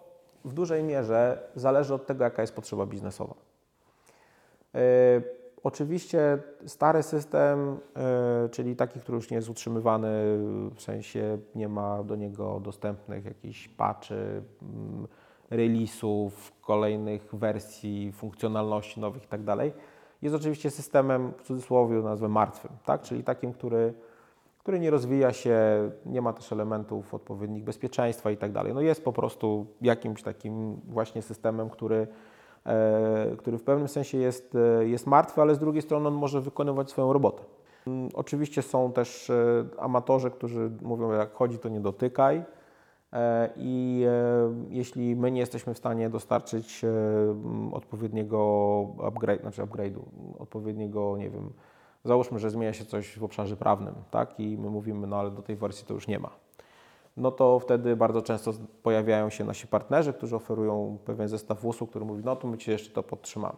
w 0.44 0.52
dużej 0.52 0.82
mierze 0.82 1.38
zależy 1.56 1.94
od 1.94 2.06
tego, 2.06 2.24
jaka 2.24 2.42
jest 2.42 2.54
potrzeba 2.54 2.86
biznesowa. 2.86 3.34
E, 4.74 4.80
oczywiście 5.62 6.38
stary 6.66 7.02
system, 7.02 7.78
e, 7.96 8.48
czyli 8.48 8.76
taki, 8.76 9.00
który 9.00 9.16
już 9.16 9.30
nie 9.30 9.36
jest 9.36 9.48
utrzymywany, 9.48 10.08
w 10.74 10.80
sensie 10.82 11.38
nie 11.54 11.68
ma 11.68 12.02
do 12.04 12.16
niego 12.16 12.60
dostępnych 12.60 13.24
jakichś 13.24 13.68
patchy, 13.68 14.42
mm, 14.62 15.06
release'ów, 15.50 16.30
kolejnych 16.60 17.34
wersji, 17.34 18.12
funkcjonalności 18.12 19.00
nowych 19.00 19.22
itd., 19.22 19.56
tak 19.56 19.72
jest 20.22 20.34
oczywiście 20.34 20.70
systemem, 20.70 21.32
w 21.38 21.42
cudzysłowie 21.42 21.96
nazwę 21.96 22.28
martwym, 22.28 22.70
tak? 22.84 23.02
czyli 23.02 23.24
takim, 23.24 23.52
który, 23.52 23.94
który 24.58 24.80
nie 24.80 24.90
rozwija 24.90 25.32
się, 25.32 25.58
nie 26.06 26.22
ma 26.22 26.32
też 26.32 26.52
elementów 26.52 27.14
odpowiednich 27.14 27.64
bezpieczeństwa 27.64 28.30
i 28.30 28.36
tak. 28.36 28.52
No 28.74 28.80
jest 28.80 29.04
po 29.04 29.12
prostu 29.12 29.66
jakimś 29.82 30.22
takim 30.22 30.80
właśnie 30.88 31.22
systemem, 31.22 31.70
który, 31.70 32.06
który 33.38 33.58
w 33.58 33.62
pewnym 33.62 33.88
sensie 33.88 34.18
jest, 34.18 34.54
e, 34.54 34.88
jest 34.88 35.06
martwy, 35.06 35.40
ale 35.40 35.54
z 35.54 35.58
drugiej 35.58 35.82
strony 35.82 36.08
on 36.08 36.14
może 36.14 36.40
wykonywać 36.40 36.90
swoją 36.90 37.12
robotę. 37.12 37.42
Mm, 37.86 38.08
oczywiście 38.14 38.62
są 38.62 38.92
też 38.92 39.30
e, 39.30 39.64
amatorzy, 39.78 40.30
którzy 40.30 40.70
mówią, 40.82 41.12
jak 41.12 41.32
chodzi, 41.32 41.58
to 41.58 41.68
nie 41.68 41.80
dotykaj. 41.80 42.44
E, 43.12 43.50
I 43.56 44.04
e, 44.08 44.52
jeśli 44.68 45.16
my 45.16 45.30
nie 45.30 45.40
jesteśmy 45.40 45.74
w 45.74 45.78
stanie 45.78 46.10
dostarczyć 46.10 46.84
e, 46.84 46.88
odpowiedniego 47.72 48.86
upgrade, 49.02 49.40
znaczy 49.40 49.62
upgrade'u, 49.62 50.00
odpowiedniego, 50.38 51.16
nie 51.16 51.30
wiem, 51.30 51.52
załóżmy, 52.04 52.38
że 52.38 52.50
zmienia 52.50 52.72
się 52.72 52.84
coś 52.84 53.18
w 53.18 53.24
obszarze 53.24 53.56
prawnym, 53.56 53.94
tak, 54.10 54.40
i 54.40 54.58
my 54.58 54.70
mówimy, 54.70 55.06
no 55.06 55.16
ale 55.16 55.30
do 55.30 55.42
tej 55.42 55.56
wersji 55.56 55.86
to 55.86 55.94
już 55.94 56.08
nie 56.08 56.18
ma. 56.18 56.30
No 57.16 57.30
to 57.30 57.58
wtedy 57.58 57.96
bardzo 57.96 58.22
często 58.22 58.52
pojawiają 58.82 59.30
się 59.30 59.44
nasi 59.44 59.66
partnerzy, 59.66 60.12
którzy 60.12 60.36
oferują 60.36 60.98
pewien 61.04 61.28
zestaw 61.28 61.64
usług, 61.64 61.90
który 61.90 62.04
mówi, 62.04 62.22
no 62.24 62.36
to 62.36 62.48
my 62.48 62.58
Ci 62.58 62.70
jeszcze 62.70 62.90
to 62.90 63.02
podtrzymamy. 63.02 63.56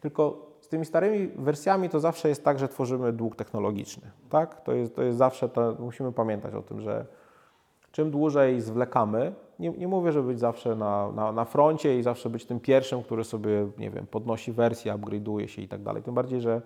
Tylko 0.00 0.46
z 0.60 0.68
tymi 0.68 0.84
starymi 0.84 1.28
wersjami 1.28 1.88
to 1.88 2.00
zawsze 2.00 2.28
jest 2.28 2.44
tak, 2.44 2.58
że 2.58 2.68
tworzymy 2.68 3.12
dług 3.12 3.36
technologiczny, 3.36 4.10
tak? 4.28 4.60
To 4.60 4.72
jest, 4.72 4.96
to 4.96 5.02
jest 5.02 5.18
zawsze, 5.18 5.48
to, 5.48 5.76
musimy 5.78 6.12
pamiętać 6.12 6.54
o 6.54 6.62
tym, 6.62 6.80
że 6.80 7.06
czym 7.92 8.10
dłużej 8.10 8.60
zwlekamy, 8.60 9.34
nie, 9.58 9.70
nie 9.70 9.88
mówię, 9.88 10.12
żeby 10.12 10.28
być 10.28 10.38
zawsze 10.38 10.76
na, 10.76 11.12
na, 11.12 11.32
na 11.32 11.44
froncie 11.44 11.98
i 11.98 12.02
zawsze 12.02 12.30
być 12.30 12.44
tym 12.44 12.60
pierwszym, 12.60 13.02
który 13.02 13.24
sobie, 13.24 13.68
nie 13.78 13.90
wiem, 13.90 14.06
podnosi 14.06 14.52
wersję, 14.52 14.94
upgrade'uje 14.94 15.46
się 15.46 15.62
i 15.62 15.68
tak 15.68 15.82
dalej. 15.82 16.02
Tym 16.02 16.14
bardziej, 16.14 16.40
że 16.40 16.62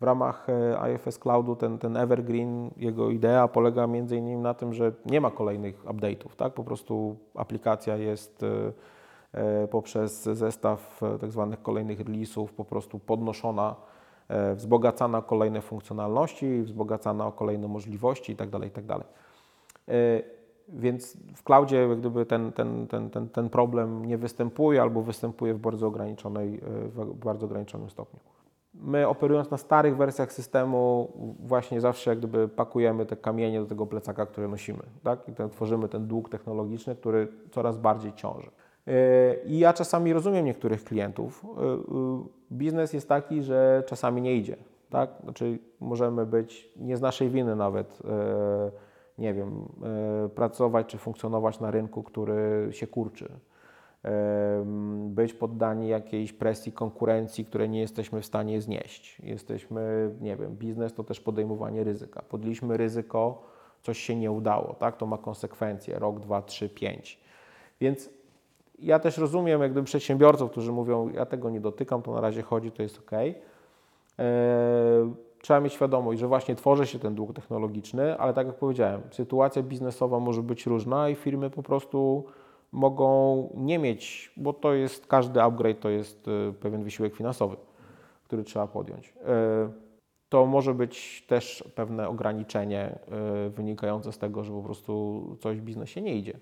w 0.00 0.02
ramach 0.02 0.46
e, 0.48 0.94
IFS 0.94 1.18
Cloudu 1.18 1.56
ten, 1.56 1.78
ten 1.78 1.96
Evergreen, 1.96 2.70
jego 2.76 3.10
idea 3.10 3.48
polega 3.48 3.84
innymi 3.84 4.36
na 4.36 4.54
tym, 4.54 4.74
że 4.74 4.92
nie 5.06 5.20
ma 5.20 5.30
kolejnych 5.30 5.84
update'ów, 5.84 6.36
tak? 6.36 6.54
Po 6.54 6.64
prostu 6.64 7.16
aplikacja 7.34 7.96
jest, 7.96 8.42
e, 9.32 9.68
poprzez 9.68 10.22
zestaw 10.22 11.02
e, 11.02 11.18
tak 11.18 11.30
zwanych 11.32 11.62
kolejnych 11.62 12.00
release'ów 12.00 12.46
po 12.48 12.64
prostu 12.64 12.98
podnoszona, 12.98 13.76
e, 14.28 14.54
wzbogacana 14.54 15.18
o 15.18 15.22
kolejne 15.22 15.60
funkcjonalności, 15.60 16.62
wzbogacana 16.62 17.26
o 17.26 17.32
kolejne 17.32 17.68
możliwości 17.68 18.32
itd. 18.32 18.58
itd. 18.64 18.94
E, 19.88 20.22
Więc 20.68 21.16
w 21.34 21.42
cloudzie 21.42 21.76
jak 21.76 21.98
gdyby 21.98 22.26
ten, 22.26 22.52
ten, 22.52 22.86
ten, 22.86 23.10
ten, 23.10 23.28
ten 23.28 23.50
problem 23.50 24.04
nie 24.04 24.18
występuje 24.18 24.82
albo 24.82 25.02
występuje 25.02 25.54
w 25.54 25.58
bardzo, 25.58 25.86
ograniczonej, 25.86 26.54
e, 26.54 26.88
w 26.88 27.14
bardzo 27.14 27.46
ograniczonym 27.46 27.90
stopniu. 27.90 28.35
My 28.80 29.08
operując 29.08 29.50
na 29.50 29.56
starych 29.56 29.96
wersjach 29.96 30.32
systemu 30.32 31.12
właśnie 31.40 31.80
zawsze 31.80 32.10
jak 32.10 32.18
gdyby 32.18 32.48
pakujemy 32.48 33.06
te 33.06 33.16
kamienie 33.16 33.60
do 33.60 33.66
tego 33.66 33.86
plecaka, 33.86 34.26
który 34.26 34.48
nosimy. 34.48 34.82
Tak? 35.02 35.28
I 35.28 35.32
ten, 35.32 35.50
tworzymy 35.50 35.88
ten 35.88 36.06
dług 36.06 36.28
technologiczny, 36.28 36.96
który 36.96 37.28
coraz 37.50 37.78
bardziej 37.78 38.12
ciąży. 38.12 38.50
Yy, 38.86 38.92
I 39.46 39.58
ja 39.58 39.72
czasami 39.72 40.12
rozumiem 40.12 40.44
niektórych 40.44 40.84
klientów. 40.84 41.46
Yy, 41.56 41.66
yy, 41.66 41.78
Biznes 42.52 42.92
jest 42.92 43.08
taki, 43.08 43.42
że 43.42 43.82
czasami 43.86 44.22
nie 44.22 44.34
idzie. 44.34 44.56
Tak? 44.90 45.10
Znaczy 45.22 45.58
możemy 45.80 46.26
być 46.26 46.72
nie 46.76 46.96
z 46.96 47.00
naszej 47.00 47.30
winy 47.30 47.56
nawet, 47.56 48.02
nie 49.18 49.34
wiem, 49.34 49.68
pracować 50.34 50.86
czy 50.86 50.98
funkcjonować 50.98 51.60
na 51.60 51.70
rynku, 51.70 52.02
który 52.02 52.68
się 52.70 52.86
kurczy 52.86 53.28
być 55.06 55.34
poddani 55.34 55.88
jakiejś 55.88 56.32
presji 56.32 56.72
konkurencji, 56.72 57.44
której 57.44 57.68
nie 57.68 57.80
jesteśmy 57.80 58.20
w 58.20 58.26
stanie 58.26 58.60
znieść. 58.60 59.18
Jesteśmy, 59.22 60.10
nie 60.20 60.36
wiem, 60.36 60.56
biznes 60.56 60.94
to 60.94 61.04
też 61.04 61.20
podejmowanie 61.20 61.84
ryzyka. 61.84 62.22
Podjęliśmy 62.22 62.76
ryzyko, 62.76 63.42
coś 63.82 63.98
się 63.98 64.16
nie 64.16 64.30
udało, 64.30 64.74
tak? 64.74 64.96
To 64.96 65.06
ma 65.06 65.18
konsekwencje, 65.18 65.98
rok, 65.98 66.20
dwa, 66.20 66.42
trzy, 66.42 66.68
pięć. 66.68 67.20
Więc 67.80 68.10
ja 68.78 68.98
też 68.98 69.18
rozumiem 69.18 69.62
jak 69.62 69.70
gdyby 69.70 69.84
przedsiębiorców, 69.84 70.50
którzy 70.50 70.72
mówią, 70.72 71.08
ja 71.08 71.26
tego 71.26 71.50
nie 71.50 71.60
dotykam, 71.60 72.02
to 72.02 72.12
na 72.12 72.20
razie 72.20 72.42
chodzi, 72.42 72.72
to 72.72 72.82
jest 72.82 72.98
ok. 72.98 73.10
Trzeba 75.42 75.60
mieć 75.60 75.72
świadomość, 75.72 76.20
że 76.20 76.26
właśnie 76.28 76.54
tworzy 76.54 76.86
się 76.86 76.98
ten 76.98 77.14
dług 77.14 77.34
technologiczny, 77.34 78.18
ale 78.18 78.34
tak 78.34 78.46
jak 78.46 78.56
powiedziałem, 78.56 79.00
sytuacja 79.10 79.62
biznesowa 79.62 80.20
może 80.20 80.42
być 80.42 80.66
różna 80.66 81.08
i 81.08 81.14
firmy 81.14 81.50
po 81.50 81.62
prostu 81.62 82.24
mogą 82.76 83.48
nie 83.54 83.78
mieć, 83.78 84.32
bo 84.36 84.52
to 84.52 84.74
jest 84.74 85.06
każdy 85.06 85.42
upgrade 85.42 85.80
to 85.80 85.88
jest 85.88 86.28
y, 86.28 86.52
pewien 86.60 86.84
wysiłek 86.84 87.14
finansowy, 87.14 87.56
który 88.24 88.44
trzeba 88.44 88.66
podjąć. 88.66 89.08
Y, 89.08 89.86
To 90.28 90.46
może 90.46 90.74
być 90.74 91.24
też 91.28 91.64
pewne 91.74 92.08
ograniczenie 92.08 92.98
y, 93.46 93.50
wynikające 93.50 94.12
z 94.12 94.18
tego, 94.18 94.44
że 94.44 94.52
po 94.52 94.62
prostu 94.62 95.22
coś 95.40 95.60
w 95.60 95.62
biznesie 95.62 96.02
nie 96.02 96.14
idzie. 96.14 96.38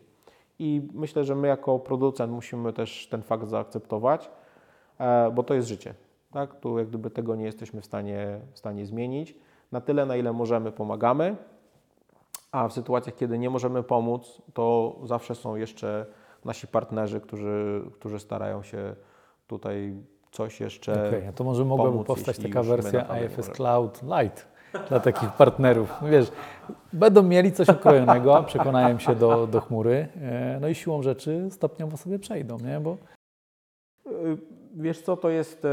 I 0.59 0.89
myślę, 0.93 1.25
że 1.25 1.35
my 1.35 1.49
jako 1.49 1.79
producent 1.79 2.33
musimy 2.33 2.73
też 2.73 3.07
ten 3.11 3.23
fakt 3.23 3.49
zaakceptować, 3.49 4.31
e, 4.99 5.31
bo 5.31 5.43
to 5.43 5.55
jest 5.55 5.69
życie. 5.69 5.95
Tak? 6.33 6.61
Tu 6.61 6.79
jak 6.79 6.89
gdyby 6.89 7.11
tego 7.11 7.37
nie 7.37 7.45
jesteśmy 7.45 7.81
w 7.81 7.85
stanie, 7.85 8.41
w 8.53 8.59
stanie 8.59 8.87
zmienić. 8.87 9.35
Na 9.73 9.81
tyle, 9.81 10.07
na 10.07 10.17
ile 10.17 10.33
możemy, 10.33 10.73
pomagamy, 10.73 11.37
a 12.53 12.69
w 12.69 12.73
sytuacjach, 12.73 13.17
kiedy 13.17 13.39
nie 13.39 13.51
możemy 13.51 13.83
pomóc, 13.83 14.43
to 14.55 14.97
zawsze 15.05 15.35
są 15.35 15.57
jeszcze 15.57 16.07
nasi 16.45 16.67
partnerzy, 16.67 17.21
którzy, 17.21 17.83
którzy 17.93 18.19
starają 18.19 18.63
się 18.63 18.95
tutaj 19.47 19.95
coś 20.31 20.61
jeszcze. 20.61 21.23
A 21.29 21.33
to 21.33 21.45
może 21.45 21.65
mogłaby 21.65 22.05
powstać 22.05 22.39
taka 22.39 22.63
wersja 22.63 23.07
IFS. 23.25 23.49
Cloud 23.49 24.03
Lite 24.03 24.43
dla 24.89 25.01
takich 25.01 25.33
partnerów. 25.33 25.95
No 26.03 26.09
Wiesz, 26.09 26.33
będą 26.93 27.23
mieli 27.23 27.53
coś 27.53 27.69
okrojonego, 27.69 28.43
przekonają 28.47 28.99
się 28.99 29.15
do, 29.15 29.47
do 29.47 29.61
chmury, 29.61 30.09
e, 30.21 30.59
no 30.61 30.69
i 30.69 30.75
siłą 30.75 31.03
rzeczy 31.03 31.49
stopniowo 31.51 31.97
sobie 31.97 32.19
przejdą, 32.19 32.59
nie? 32.59 32.81
Bo 32.81 32.97
Y, 34.07 34.39
Wiesz 34.77 35.03
co, 35.03 35.17
to 35.17 35.31
jest. 35.31 35.65
e, 35.65 35.69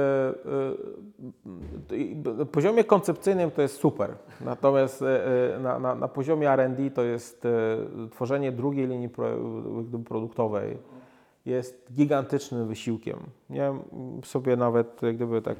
e, 1.91 1.95
y, 1.95 2.15
Na 2.37 2.45
poziomie 2.45 2.83
koncepcyjnym 2.83 3.51
to 3.51 3.61
jest 3.61 3.75
super. 3.75 4.15
Natomiast 4.41 5.01
e, 5.01 5.55
e, 5.55 5.59
na, 5.59 5.79
na, 5.79 5.95
na 5.95 6.07
poziomie 6.07 6.55
RD 6.55 6.95
to 6.95 7.03
jest 7.03 7.45
e, 7.45 7.49
tworzenie 8.09 8.51
drugiej 8.51 8.87
linii 8.87 9.09
produktowej 10.05 10.77
jest 11.45 11.93
gigantycznym 11.93 12.67
wysiłkiem. 12.67 13.19
Wiem, 13.49 13.79
sobie 14.23 14.55
nawet 14.55 15.01
jak 15.01 15.15
gdyby 15.15 15.41
tak, 15.41 15.57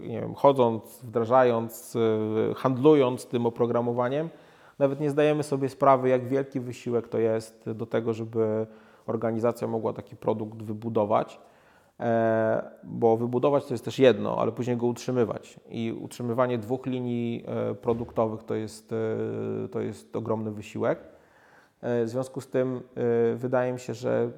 e, 0.00 0.06
nie 0.06 0.20
wiem, 0.20 0.34
chodząc, 0.34 1.02
wdrażając, 1.02 1.96
e, 2.50 2.54
handlując 2.54 3.26
tym 3.26 3.46
oprogramowaniem, 3.46 4.28
nawet 4.78 5.00
nie 5.00 5.10
zdajemy 5.10 5.42
sobie 5.42 5.68
sprawy, 5.68 6.08
jak 6.08 6.28
wielki 6.28 6.60
wysiłek 6.60 7.08
to 7.08 7.18
jest 7.18 7.70
do 7.74 7.86
tego, 7.86 8.12
żeby 8.12 8.66
organizacja 9.06 9.68
mogła 9.68 9.92
taki 9.92 10.16
produkt 10.16 10.62
wybudować. 10.62 11.40
E, 12.02 12.70
bo 12.84 13.16
wybudować 13.16 13.66
to 13.66 13.74
jest 13.74 13.84
też 13.84 13.98
jedno, 13.98 14.38
ale 14.38 14.52
później 14.52 14.76
go 14.76 14.86
utrzymywać. 14.86 15.60
I 15.70 15.98
utrzymywanie 16.00 16.58
dwóch 16.58 16.86
linii 16.86 17.44
e, 17.46 17.74
produktowych 17.74 18.42
to 18.44 18.54
jest, 18.54 18.92
e, 18.92 19.68
to 19.68 19.80
jest 19.80 20.16
ogromny 20.16 20.50
wysiłek. 20.50 20.98
W 21.84 22.04
związku 22.06 22.40
z 22.40 22.48
tym 22.48 22.80
wydaje 23.34 23.72
mi 23.72 23.80
się, 23.80 23.94
że, 23.94 24.30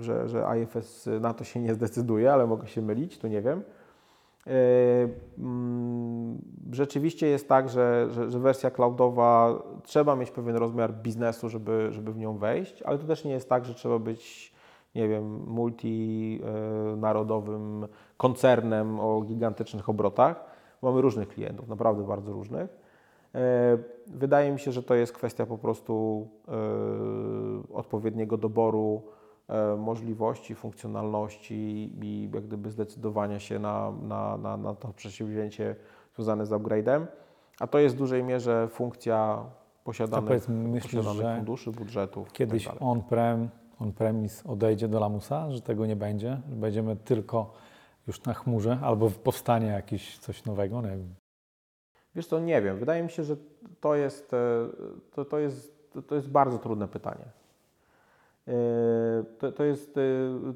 że, 0.00 0.28
że 0.28 0.46
IFS 0.62 1.08
na 1.20 1.34
to 1.34 1.44
się 1.44 1.60
nie 1.60 1.74
zdecyduje, 1.74 2.32
ale 2.32 2.46
mogę 2.46 2.66
się 2.66 2.82
mylić, 2.82 3.18
tu 3.18 3.28
nie 3.28 3.42
wiem. 3.42 3.62
Mm, 5.38 6.38
Rzeczywiście 6.72 7.26
jest 7.26 7.48
tak, 7.48 7.68
że, 7.68 8.08
że, 8.10 8.30
że 8.30 8.38
wersja 8.38 8.70
cloudowa 8.70 9.62
trzeba 9.82 10.16
mieć 10.16 10.30
pewien 10.30 10.56
rozmiar 10.56 10.94
biznesu, 10.94 11.48
żeby, 11.48 11.88
żeby 11.90 12.12
w 12.12 12.18
nią 12.18 12.38
wejść, 12.38 12.82
ale 12.82 12.98
to 12.98 13.06
też 13.06 13.24
nie 13.24 13.32
jest 13.32 13.48
tak, 13.48 13.64
że 13.64 13.74
trzeba 13.74 13.98
być, 13.98 14.52
nie 14.94 15.08
wiem, 15.08 15.44
multinarodowym 15.46 17.86
koncernem 18.16 19.00
o 19.00 19.20
gigantycznych 19.20 19.88
obrotach. 19.88 20.44
Mamy 20.82 21.00
różnych 21.00 21.28
klientów, 21.28 21.68
naprawdę 21.68 22.06
bardzo 22.06 22.32
różnych. 22.32 22.70
E, 23.34 23.78
Wydaje 24.06 24.52
mi 24.52 24.58
się, 24.58 24.72
że 24.72 24.82
to 24.82 24.94
jest 24.94 25.12
kwestia 25.12 25.46
po 25.46 25.58
prostu 25.58 26.26
e, 26.48 26.52
odpowiedniego 27.74 28.36
doboru 28.36 29.02
e, 29.48 29.76
możliwości, 29.76 30.54
funkcjonalności 30.54 31.54
i 32.02 32.30
jak 32.34 32.46
gdyby 32.46 32.70
zdecydowania 32.70 33.40
się 33.40 33.58
na, 33.58 33.92
na, 34.02 34.36
na, 34.36 34.56
na 34.56 34.74
to 34.74 34.88
przedsięwzięcie 34.88 35.76
związane 36.14 36.46
z 36.46 36.50
upgrade'em. 36.50 37.06
A 37.60 37.66
to 37.66 37.78
jest 37.78 37.94
w 37.94 37.98
dużej 37.98 38.24
mierze 38.24 38.68
funkcja 38.68 39.44
posiadanych, 39.84 40.48
myślisz, 40.48 41.04
posiadanych 41.04 41.36
funduszy, 41.36 41.72
budżetów. 41.72 42.32
kiedyś 42.32 42.64
tak 42.64 42.78
dalej. 42.78 42.92
on-prem, 42.92 43.48
on-premise 43.80 44.48
odejdzie 44.48 44.88
do 44.88 45.00
lamusa, 45.00 45.50
że 45.50 45.60
tego 45.60 45.86
nie 45.86 45.96
będzie, 45.96 46.40
że 46.50 46.56
będziemy 46.56 46.96
tylko 46.96 47.52
już 48.06 48.22
na 48.24 48.34
chmurze, 48.34 48.78
albo 48.82 49.10
powstanie 49.10 49.66
jakieś 49.66 50.18
coś 50.18 50.44
nowego, 50.44 50.82
nie 50.82 50.88
wiem. 50.88 51.14
Wiesz 52.14 52.26
co, 52.26 52.40
nie 52.40 52.62
wiem. 52.62 52.78
Wydaje 52.78 53.02
mi 53.02 53.10
się, 53.10 53.24
że 53.24 53.36
to 53.80 53.94
jest, 53.94 54.34
e, 54.34 54.38
to, 55.12 55.24
to 55.24 55.38
jest, 55.38 55.90
to- 55.92 56.02
to 56.02 56.14
jest 56.14 56.30
bardzo 56.30 56.58
trudne 56.58 56.88
pytanie. 56.88 57.24
E, 58.48 58.52
To, 59.38 59.52
to 59.52 59.64
jest, 59.64 59.96
e, 59.98 60.00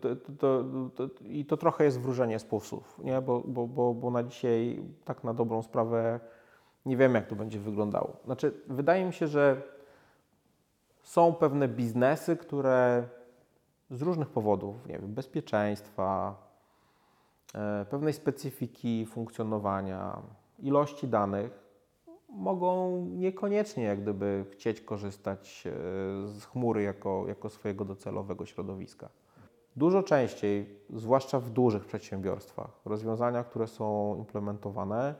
to, 0.00 0.16
to, 0.16 0.32
to, 0.38 0.64
to, 1.08 1.24
i 1.24 1.44
to 1.44 1.56
trochę 1.56 1.84
jest 1.84 2.00
wróżenie 2.00 2.38
z 2.38 2.44
pulsów, 2.44 3.00
nie? 3.04 3.20
Bo, 3.20 3.40
bo, 3.46 3.66
bo, 3.66 3.94
bo 3.94 4.10
na 4.10 4.22
dzisiaj 4.22 4.82
tak 5.04 5.24
na 5.24 5.34
dobrą 5.34 5.62
sprawę 5.62 6.20
nie 6.86 6.96
wiem, 6.96 7.14
jak 7.14 7.26
to 7.26 7.36
będzie 7.36 7.58
wyglądało. 7.58 8.16
Znaczy, 8.24 8.52
wydaje 8.68 9.04
mi 9.04 9.12
się, 9.12 9.26
że 9.26 9.62
są 11.12 11.34
pewne 11.34 11.68
biznesy, 11.68 12.36
które 12.36 13.08
z 13.90 14.02
różnych 14.02 14.28
powodów, 14.28 14.86
nie 14.86 14.98
wiem, 14.98 15.14
bezpieczeństwa, 15.14 16.36
e, 17.54 17.86
pewnej 17.90 18.12
specyfiki 18.12 19.06
funkcjonowania, 19.06 20.22
ilości 20.58 21.08
danych, 21.08 21.64
mogą 22.28 23.04
niekoniecznie 23.06 23.84
jak 23.84 24.02
gdyby 24.02 24.44
chcieć 24.50 24.80
korzystać 24.80 25.64
e, 25.66 25.70
z 26.28 26.44
chmury 26.44 26.82
jako, 26.82 27.24
jako 27.28 27.48
swojego 27.50 27.84
docelowego 27.84 28.46
środowiska. 28.46 29.08
Dużo 29.76 30.02
częściej, 30.02 30.80
zwłaszcza 30.90 31.40
w 31.40 31.50
dużych 31.50 31.84
przedsiębiorstwach, 31.84 32.70
rozwiązania, 32.84 33.44
które 33.44 33.66
są 33.66 34.16
implementowane, 34.18 35.14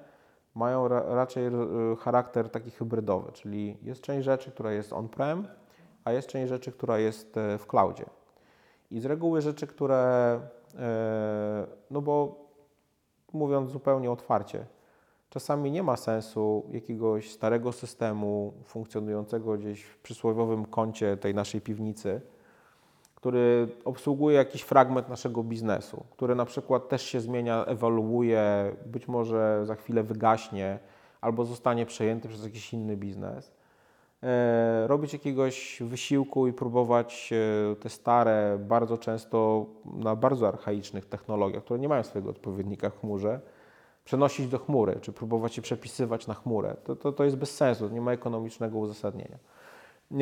mają 0.55 0.89
ra, 0.89 1.03
raczej 1.15 1.47
e, 1.47 1.53
charakter 1.99 2.51
taki 2.51 2.71
hybrydowy, 2.71 3.33
czyli 3.33 3.77
jest 3.83 4.03
część 4.03 4.25
rzeczy, 4.25 4.51
która 4.51 4.73
jest 4.73 4.93
on-prem, 4.93 5.49
a 6.05 6.13
jest 6.13 6.29
część 6.29 6.49
rzeczy, 6.49 6.73
która 6.73 6.99
jest 6.99 7.37
e, 7.37 7.59
w 7.59 7.67
cloudzie. 7.67 8.05
I 8.91 9.01
z 9.01 9.05
reguły 9.05 9.41
rzeczy, 9.41 9.67
które, 9.67 10.41
e, 10.79 11.67
no 11.91 12.03
bo 12.03 12.43
mówiąc 13.33 13.71
zupełnie 13.71 14.11
otwarcie, 14.11 14.67
czasami 15.31 15.71
nie 15.71 15.83
ma 15.83 15.97
sensu 15.97 16.67
jakiegoś 16.71 17.31
starego 17.31 17.73
systemu 17.73 18.53
funkcjonującego 18.65 19.59
gdzieś 19.59 19.83
w 19.83 19.99
przysłowiowym 19.99 20.65
kącie 20.65 21.17
tej 21.17 21.35
naszej 21.35 21.61
piwnicy, 21.61 22.21
który 23.15 23.69
obsługuje 23.85 24.37
jakiś 24.37 24.63
fragment 24.63 25.09
naszego 25.09 25.43
biznesu, 25.43 26.05
który 26.11 26.35
na 26.35 26.45
przykład 26.45 26.89
też 26.89 27.03
się 27.03 27.21
zmienia, 27.21 27.65
ewoluuje, 27.65 28.77
być 28.87 29.09
może 29.09 29.67
za 29.67 29.75
chwilę 29.75 30.03
wygaśnie 30.03 30.79
albo 31.21 31.45
zostanie 31.45 31.87
przejęty 31.87 32.29
przez 32.29 32.45
jakiś 32.45 32.73
inny 32.73 32.97
biznes. 32.97 33.53
E, 34.23 34.87
robić 34.87 35.13
jakiegoś 35.13 35.79
wysiłku 35.81 36.47
i 36.47 36.53
próbować 36.53 37.31
e, 37.33 37.77
te 37.77 37.89
stare, 37.89 38.59
bardzo 38.61 38.99
często 38.99 39.67
na 39.85 40.17
bardzo 40.17 40.49
archaicznych 40.49 41.07
technologiach, 41.07 41.65
które 41.65 41.81
nie 41.81 41.89
mają 41.89 42.03
swojego 42.03 42.31
odpowiednika 42.31 42.91
w 42.91 43.01
chmurze, 43.01 43.41
przenosić 44.05 44.49
do 44.49 44.59
chmury, 44.59 44.99
czy 45.01 45.13
próbować 45.13 45.57
je 45.57 45.63
przepisywać 45.63 46.27
na 46.27 46.35
chmurę. 46.35 46.77
To, 46.85 46.97
to, 46.97 47.13
to 47.13 47.25
jest 47.25 47.37
bez 47.37 47.57
sensu, 47.57 47.89
nie 47.89 48.01
ma 48.01 48.13
ekonomicznego 48.13 48.79
uzasadnienia. 48.79 49.39
E, 50.13 50.17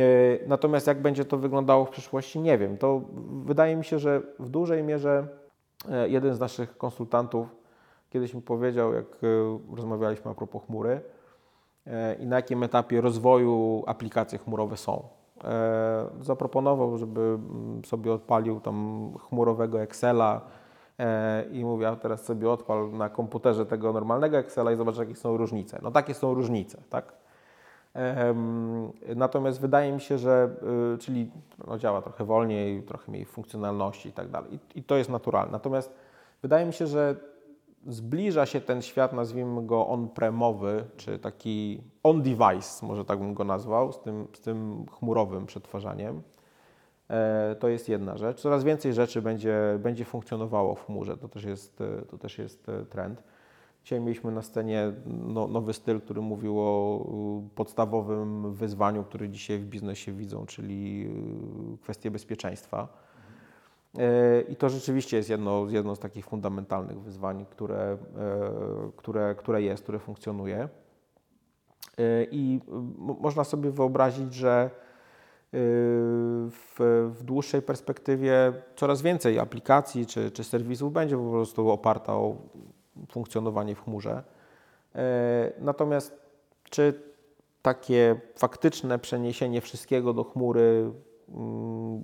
natomiast 0.47 0.87
jak 0.87 1.03
będzie 1.03 1.25
to 1.25 1.39
wyglądało 1.39 1.85
w 1.85 1.91
przyszłości, 1.91 2.41
nie 2.41 2.59
wiem. 2.59 2.79
To 2.79 3.03
wydaje 3.45 3.77
mi 3.77 3.85
się, 3.85 3.99
że 3.99 4.23
w 4.39 4.49
dużej 4.49 4.83
mierze 4.83 5.29
jeden 6.07 6.35
z 6.35 6.41
naszych 6.41 6.79
konsultantów 6.79 7.57
kiedyś 8.11 8.35
mi 8.35 8.43
powiedział, 8.43 8.95
jak 8.95 9.07
rozmawialiśmy 9.77 10.31
a 10.31 10.35
propos 10.35 10.63
chmury 10.67 11.01
i 12.19 12.27
na 12.27 12.37
jakim 12.37 12.63
etapie 12.63 13.01
rozwoju 13.01 13.83
aplikacje 13.87 14.39
chmurowe 14.39 14.77
są. 14.77 15.03
Zaproponował, 16.21 16.99
żeby 16.99 17.21
mm, 17.21 17.85
sobie 17.85 18.13
odpalił 18.13 18.61
tam 18.61 19.11
chmurowego 19.29 19.83
Excela 19.83 20.41
i 21.53 21.65
mówił, 21.65 21.89
a 21.89 21.97
teraz 21.97 22.25
sobie 22.25 22.51
odpal 22.51 22.93
na 22.93 23.09
komputerze 23.09 23.67
tego 23.67 23.93
normalnego 23.93 24.39
Excela 24.39 24.73
i 24.73 24.77
zobacz, 24.77 24.97
jakie 24.97 25.15
są 25.15 25.37
różnice. 25.37 25.79
No 25.83 25.91
takie 25.91 26.15
są 26.15 26.35
różnice, 26.35 26.79
tak? 26.91 27.13
Natomiast 29.17 29.61
wydaje 29.61 29.93
mi 29.93 30.01
się, 30.01 30.19
że 30.19 30.51
y, 30.95 30.99
czyli 30.99 31.31
no, 31.67 31.79
działa 31.79 32.03
trochę 32.03 32.25
wolniej, 32.25 32.83
trochę 32.83 33.13
mniej 33.13 33.25
funkcjonalności 33.25 34.09
i 34.09 34.13
tak 34.13 34.29
dalej. 34.29 34.59
I 34.75 34.83
to 34.83 34.97
jest 34.97 35.11
naturalne. 35.11 35.53
Natomiast 35.53 35.95
wydaje 36.43 36.67
mi 36.67 36.73
się, 36.73 36.87
że 36.87 37.17
zbliża 37.87 38.47
się 38.47 38.61
ten 38.61 38.83
świat, 38.83 39.13
nazwijmy 39.13 39.67
go 39.67 39.89
on-premowy, 39.89 40.85
czy 40.97 41.19
taki 41.19 41.81
on-device, 42.03 42.87
może 42.87 43.05
tak 43.05 43.19
bym 43.19 43.35
go 43.35 43.45
nazwał, 43.45 43.93
z 43.93 44.01
tym, 44.01 44.27
z 44.33 44.41
tym 44.41 44.87
chmurowym 44.91 45.47
przetwarzaniem. 45.47 46.23
E, 47.11 47.57
to 47.59 47.69
jest 47.69 47.89
jedna 47.89 48.17
rzecz. 48.17 48.41
Coraz 48.41 48.65
więcej 48.65 48.93
rzeczy 48.95 49.23
będzie, 49.23 49.79
będzie 49.79 50.05
funkcjonowało 50.05 50.75
w 50.75 50.87
chmurze. 50.87 51.17
To 51.17 51.29
też 51.29 51.45
jest, 51.45 51.83
to 52.09 52.19
też 52.19 52.39
jest 52.39 52.69
e, 52.69 52.85
trend. 52.85 53.23
Dzisiaj 53.85 54.01
mieliśmy 54.01 54.33
na 54.33 54.43
scenie 54.43 54.93
no, 55.07 55.49
nowy 55.49 55.73
styl, 55.73 56.01
który 56.01 56.21
mówił 56.21 56.61
o 56.61 57.05
podstawowym 57.55 58.55
wyzwaniu, 58.55 59.05
które 59.05 59.29
dzisiaj 59.29 59.59
w 59.59 59.67
biznesie 59.67 60.13
widzą, 60.13 60.47
czyli 60.47 61.11
kwestie 61.83 62.11
bezpieczeństwa. 62.11 62.89
E, 63.99 64.41
I 64.41 64.57
to 64.57 64.69
rzeczywiście 64.69 65.17
jest 65.17 65.31
jedno, 65.31 65.67
jedno 65.69 65.97
z 65.97 65.99
takich 65.99 66.27
fundamentalnych 66.27 67.01
wyzwań, 67.01 67.47
które, 67.51 67.79
e, 67.83 67.99
które, 68.97 69.35
które 69.35 69.63
jest, 69.63 69.83
które 69.83 69.99
funkcjonuje. 69.99 70.69
E, 71.99 72.25
I 72.31 72.61
można 73.21 73.45
sobie 73.45 73.71
wyobrazić, 73.71 74.35
że 74.35 74.71
w, 75.53 76.77
w, 77.15 77.23
dłuższej 77.23 77.63
perspektywie 77.63 78.53
coraz 78.77 79.03
więcej 79.03 79.39
aplikacji 79.39 80.07
czy, 80.07 80.31
czy 80.31 80.45
serwisów 80.45 80.93
będzie 80.93 81.17
po 81.17 81.31
prostu 81.31 81.71
oparta 81.71 82.15
o 82.15 82.37
funkcjonowanie 83.09 83.75
w 83.75 83.85
chmurze. 83.85 84.23
Natomiast 85.61 86.21
czy 86.65 87.03
takie 87.63 88.21
faktyczne 88.37 88.99
przeniesienie 88.99 89.61
wszystkiego 89.61 90.13
do 90.13 90.25
chmury 90.25 90.91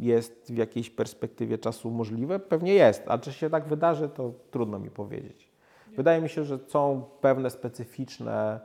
jest 0.00 0.52
w 0.52 0.56
jakiejś 0.56 0.90
perspektywie 0.90 1.58
czasu 1.58 1.90
możliwe? 1.90 2.38
Pewnie 2.38 2.74
jest, 2.74 3.02
a 3.06 3.18
czy 3.18 3.32
się 3.32 3.50
tak 3.50 3.68
wydarzy, 3.68 4.08
to 4.08 4.32
trudno 4.50 4.78
mi 4.78 4.90
powiedzieć. 4.90 5.50
Wydaje 5.96 6.20
mi 6.20 6.28
się, 6.28 6.44
że 6.44 6.58
są 6.66 7.04
pewne 7.20 7.50
specyficzne, 7.50 8.60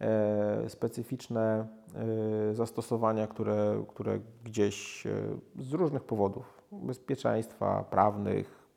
e, 0.00 0.68
specyficzne 0.68 1.66
e, 2.50 2.54
zastosowania, 2.54 3.26
które, 3.26 3.84
które 3.88 4.20
gdzieś 4.44 5.06
z 5.58 5.72
różnych 5.72 6.04
powodów 6.04 6.62
bezpieczeństwa 6.72 7.84
prawnych, 7.90 8.68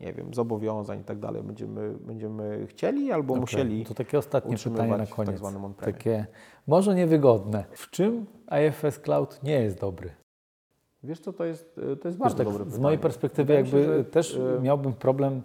nie 0.00 0.12
wiem, 0.12 0.34
zobowiązań 0.34 1.00
i 1.00 1.04
tak 1.04 1.18
dalej 1.18 1.42
będziemy, 1.42 1.94
będziemy 2.00 2.66
chcieli 2.66 3.12
albo 3.12 3.34
okay. 3.34 3.40
musieli. 3.40 3.84
To 3.84 3.94
takie 3.94 4.18
ostatnie 4.18 4.56
pytanie 4.56 4.96
na 4.96 5.06
koniec. 5.06 5.40
Tak 5.76 5.94
takie 5.94 6.26
może 6.66 6.94
niewygodne. 6.94 7.64
W 7.72 7.90
czym 7.90 8.26
IFS 8.68 8.98
Cloud 8.98 9.42
nie 9.42 9.60
jest 9.60 9.80
dobry? 9.80 10.25
Wiesz 11.02 11.20
co, 11.20 11.32
to 11.32 11.44
jest, 11.44 11.80
to 12.02 12.08
jest 12.08 12.18
bardzo 12.18 12.36
tak, 12.36 12.46
dobre 12.46 12.58
pytanie. 12.58 12.76
Z 12.76 12.80
mojej 12.80 12.98
perspektywy 12.98 13.54
jakby 13.54 13.70
się, 13.70 13.84
że... 13.84 14.04
też 14.04 14.36
e, 14.36 14.60
miałbym 14.62 14.92
problem 14.92 15.42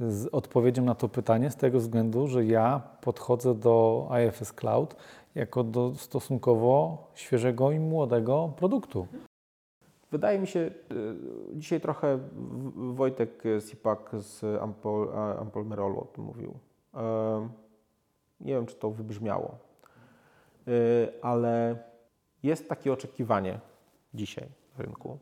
z 0.00 0.26
odpowiedzią 0.26 0.84
na 0.84 0.94
to 0.94 1.08
pytanie 1.08 1.50
z 1.50 1.56
tego 1.56 1.78
względu, 1.78 2.26
że 2.26 2.44
ja 2.44 2.82
podchodzę 3.00 3.54
do 3.54 4.08
IFS 4.26 4.52
Cloud 4.52 4.96
jako 5.34 5.64
do 5.64 5.94
stosunkowo 5.94 7.06
świeżego 7.14 7.70
i 7.70 7.78
młodego 7.78 8.52
produktu. 8.56 9.06
Wydaje 10.10 10.38
mi 10.38 10.46
się, 10.46 10.60
y, 10.60 10.70
dzisiaj 11.54 11.80
trochę 11.80 12.18
Wojtek 12.74 13.42
Sipak 13.60 14.10
z 14.18 14.62
Ampol, 14.62 15.08
Ampol 15.38 15.66
Merolu 15.66 16.00
o 16.00 16.04
tym 16.04 16.24
mówił. 16.24 16.54
Nie 18.40 18.54
wiem, 18.54 18.66
czy 18.66 18.74
to 18.74 18.90
wybrzmiało, 18.90 19.58
ale 21.22 21.76
jest 22.42 22.68
takie 22.68 22.92
oczekiwanie 22.92 23.60
dzisiaj 24.14 24.59
rynku, 24.80 25.18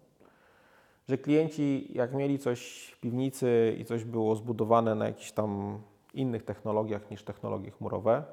że 1.08 1.18
klienci, 1.18 1.88
jak 1.94 2.14
mieli 2.14 2.38
coś 2.38 2.90
w 2.94 3.00
piwnicy 3.00 3.76
i 3.78 3.84
coś 3.84 4.04
było 4.04 4.36
zbudowane 4.36 4.94
na 4.94 5.06
jakichś 5.06 5.32
tam 5.32 5.80
innych 6.14 6.44
technologiach 6.44 7.10
niż 7.10 7.22
technologie 7.22 7.70
chmurowe, 7.70 8.24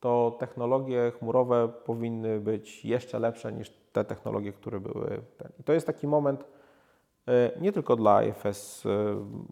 to 0.00 0.36
technologie 0.38 1.12
chmurowe 1.18 1.68
powinny 1.68 2.40
być 2.40 2.84
jeszcze 2.84 3.18
lepsze 3.18 3.52
niż 3.52 3.70
te 3.92 4.04
technologie, 4.04 4.52
które 4.52 4.80
były. 4.80 5.20
I 5.60 5.64
to 5.64 5.72
jest 5.72 5.86
taki 5.86 6.06
moment 6.06 6.44
e, 7.28 7.60
nie 7.60 7.72
tylko 7.72 7.96
dla 7.96 8.22
IFS 8.22 8.86
e, 8.86 8.88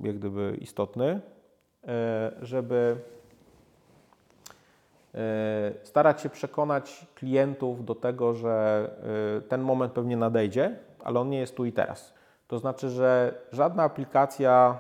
jak 0.02 0.18
gdyby 0.18 0.56
istotny, 0.61 1.20
e, 1.85 2.33
żeby 2.42 2.96
starać 5.82 6.20
się 6.20 6.28
przekonać 6.28 7.06
klientów 7.14 7.84
do 7.84 7.94
tego, 7.94 8.34
że 8.34 8.90
ten 9.48 9.60
moment 9.60 9.92
pewnie 9.92 10.16
nadejdzie, 10.16 10.76
ale 11.04 11.20
on 11.20 11.30
nie 11.30 11.38
jest 11.38 11.56
tu 11.56 11.64
i 11.64 11.72
teraz. 11.72 12.14
To 12.48 12.58
znaczy, 12.58 12.90
że 12.90 13.34
żadna 13.52 13.82
aplikacja 13.82 14.78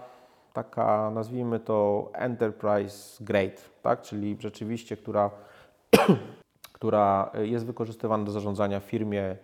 taka, 0.52 1.10
nazwijmy 1.10 1.60
to 1.60 2.10
enterprise 2.12 3.24
grade, 3.24 3.60
tak? 3.82 4.02
czyli 4.02 4.36
rzeczywiście, 4.40 4.96
która, 4.96 5.30
która 6.72 7.30
jest 7.34 7.66
wykorzystywana 7.66 8.24
do 8.24 8.32
zarządzania 8.32 8.80
w 8.80 8.84
firmie, 8.84 9.36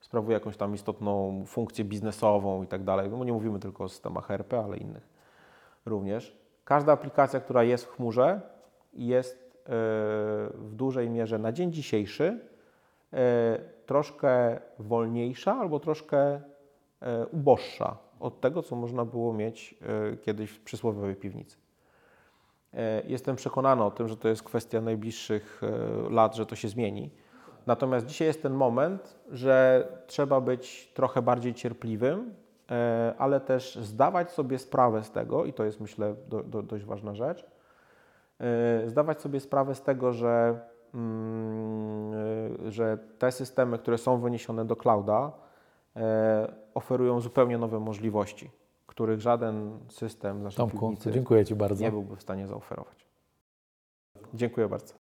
sprawuje 0.00 0.34
jakąś 0.34 0.56
tam 0.56 0.74
istotną 0.74 1.44
funkcję 1.46 1.84
biznesową 1.84 2.62
i 2.62 2.66
tak 2.66 2.84
dalej. 2.84 3.10
No 3.10 3.24
nie 3.24 3.32
mówimy 3.32 3.58
tylko 3.58 3.84
o 3.84 3.88
systemach 3.88 4.30
ERP, 4.30 4.52
ale 4.54 4.76
innych 4.76 5.08
również. 5.86 6.38
Każda 6.64 6.92
aplikacja, 6.92 7.40
która 7.40 7.62
jest 7.62 7.84
w 7.84 7.96
chmurze, 7.96 8.40
jest 8.92 9.41
w 9.66 10.70
dużej 10.72 11.10
mierze 11.10 11.38
na 11.38 11.52
dzień 11.52 11.72
dzisiejszy 11.72 12.40
e, 13.12 13.58
troszkę 13.86 14.60
wolniejsza 14.78 15.54
albo 15.54 15.80
troszkę 15.80 16.18
e, 16.18 17.26
uboższa 17.26 17.96
od 18.20 18.40
tego, 18.40 18.62
co 18.62 18.76
można 18.76 19.04
było 19.04 19.32
mieć 19.32 19.74
kiedyś 20.22 20.50
w 20.50 20.60
przysłowiowej 20.60 21.16
piwnicy. 21.16 21.56
Jestem 23.04 23.36
przekonany 23.36 23.84
o 23.84 23.90
tym, 23.90 24.08
że 24.08 24.16
to 24.16 24.28
jest 24.28 24.42
kwestia 24.42 24.80
najbliższych 24.80 25.60
lat, 26.10 26.36
że 26.36 26.46
to 26.46 26.56
się 26.56 26.68
zmieni 26.68 27.10
Natomiast 27.66 28.06
dzisiaj 28.06 28.28
jest 28.28 28.42
ten 28.42 28.54
moment, 28.54 29.18
że 29.30 29.88
trzeba 30.06 30.40
być 30.40 30.92
trochę 30.94 31.22
bardziej 31.22 31.54
cierpliwym, 31.54 32.34
e, 32.70 33.14
ale 33.18 33.40
też 33.40 33.76
zdawać 33.76 34.32
sobie 34.32 34.58
sprawę 34.58 35.04
z 35.04 35.10
tego, 35.10 35.44
i 35.44 35.52
to 35.52 35.64
jest 35.64 35.80
myślę 35.80 36.14
do, 36.28 36.42
do, 36.42 36.62
dość 36.62 36.84
ważna 36.84 37.14
rzecz, 37.14 37.42
e, 37.42 37.46
zdawać 38.86 39.20
sobie 39.20 39.40
sprawę 39.40 39.74
z 39.74 39.82
tego, 39.82 40.12
że, 40.12 40.60
mm, 40.94 42.12
e, 42.66 42.70
że 42.70 42.98
te 43.18 43.32
systemy, 43.32 43.78
które 43.78 43.98
są 43.98 44.20
wyniesione 44.20 44.64
do 44.64 44.76
clouda, 44.76 45.32
oferują 46.74 47.20
zupełnie 47.20 47.58
nowe 47.58 47.80
możliwości, 47.80 48.50
których 48.86 49.20
żaden 49.20 49.78
system 49.88 50.40
z 50.40 50.42
naszej 50.42 50.56
Tomku, 50.56 50.94
dziękuję 51.10 51.44
Ci 51.44 51.54
bardzo. 51.54 51.84
nie 51.84 51.90
byłby 51.90 52.16
w 52.16 52.22
stanie 52.22 52.46
zaoferować. 52.46 53.06
Dziękuję 54.34 54.68
bardzo. 54.68 54.94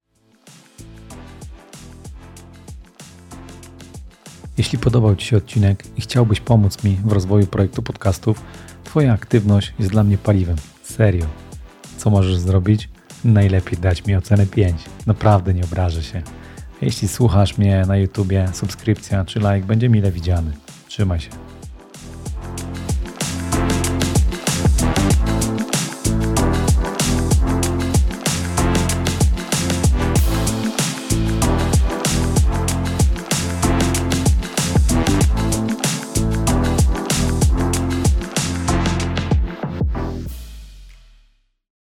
Jeśli 4.57 4.79
podobał 4.79 5.15
Ci 5.15 5.27
się 5.27 5.37
odcinek 5.37 5.97
i 5.97 6.01
chciałbyś 6.01 6.41
pomóc 6.41 6.83
mi 6.83 6.95
w 7.05 7.11
rozwoju 7.11 7.47
projektu 7.47 7.83
podcastów, 7.83 8.41
Twoja 8.83 9.13
aktywność 9.13 9.73
jest 9.79 9.91
dla 9.91 10.03
mnie 10.03 10.17
paliwem. 10.17 10.55
Serio. 10.83 11.25
Co 11.97 12.09
możesz 12.09 12.37
zrobić? 12.37 12.89
Najlepiej 13.25 13.79
dać 13.79 14.05
mi 14.05 14.15
ocenę 14.15 14.45
5. 14.45 14.81
Naprawdę 15.07 15.53
nie 15.53 15.63
obrażę 15.63 16.03
się. 16.03 16.21
Jeśli 16.81 17.07
słuchasz 17.07 17.57
mnie 17.57 17.83
na 17.87 17.97
YouTubie, 17.97 18.47
subskrypcja 18.53 19.25
czy 19.25 19.39
like 19.39 19.67
będzie 19.67 19.89
mile 19.89 20.11
widziany. 20.11 20.51
Trzymaj 20.87 21.19
się. 21.19 21.48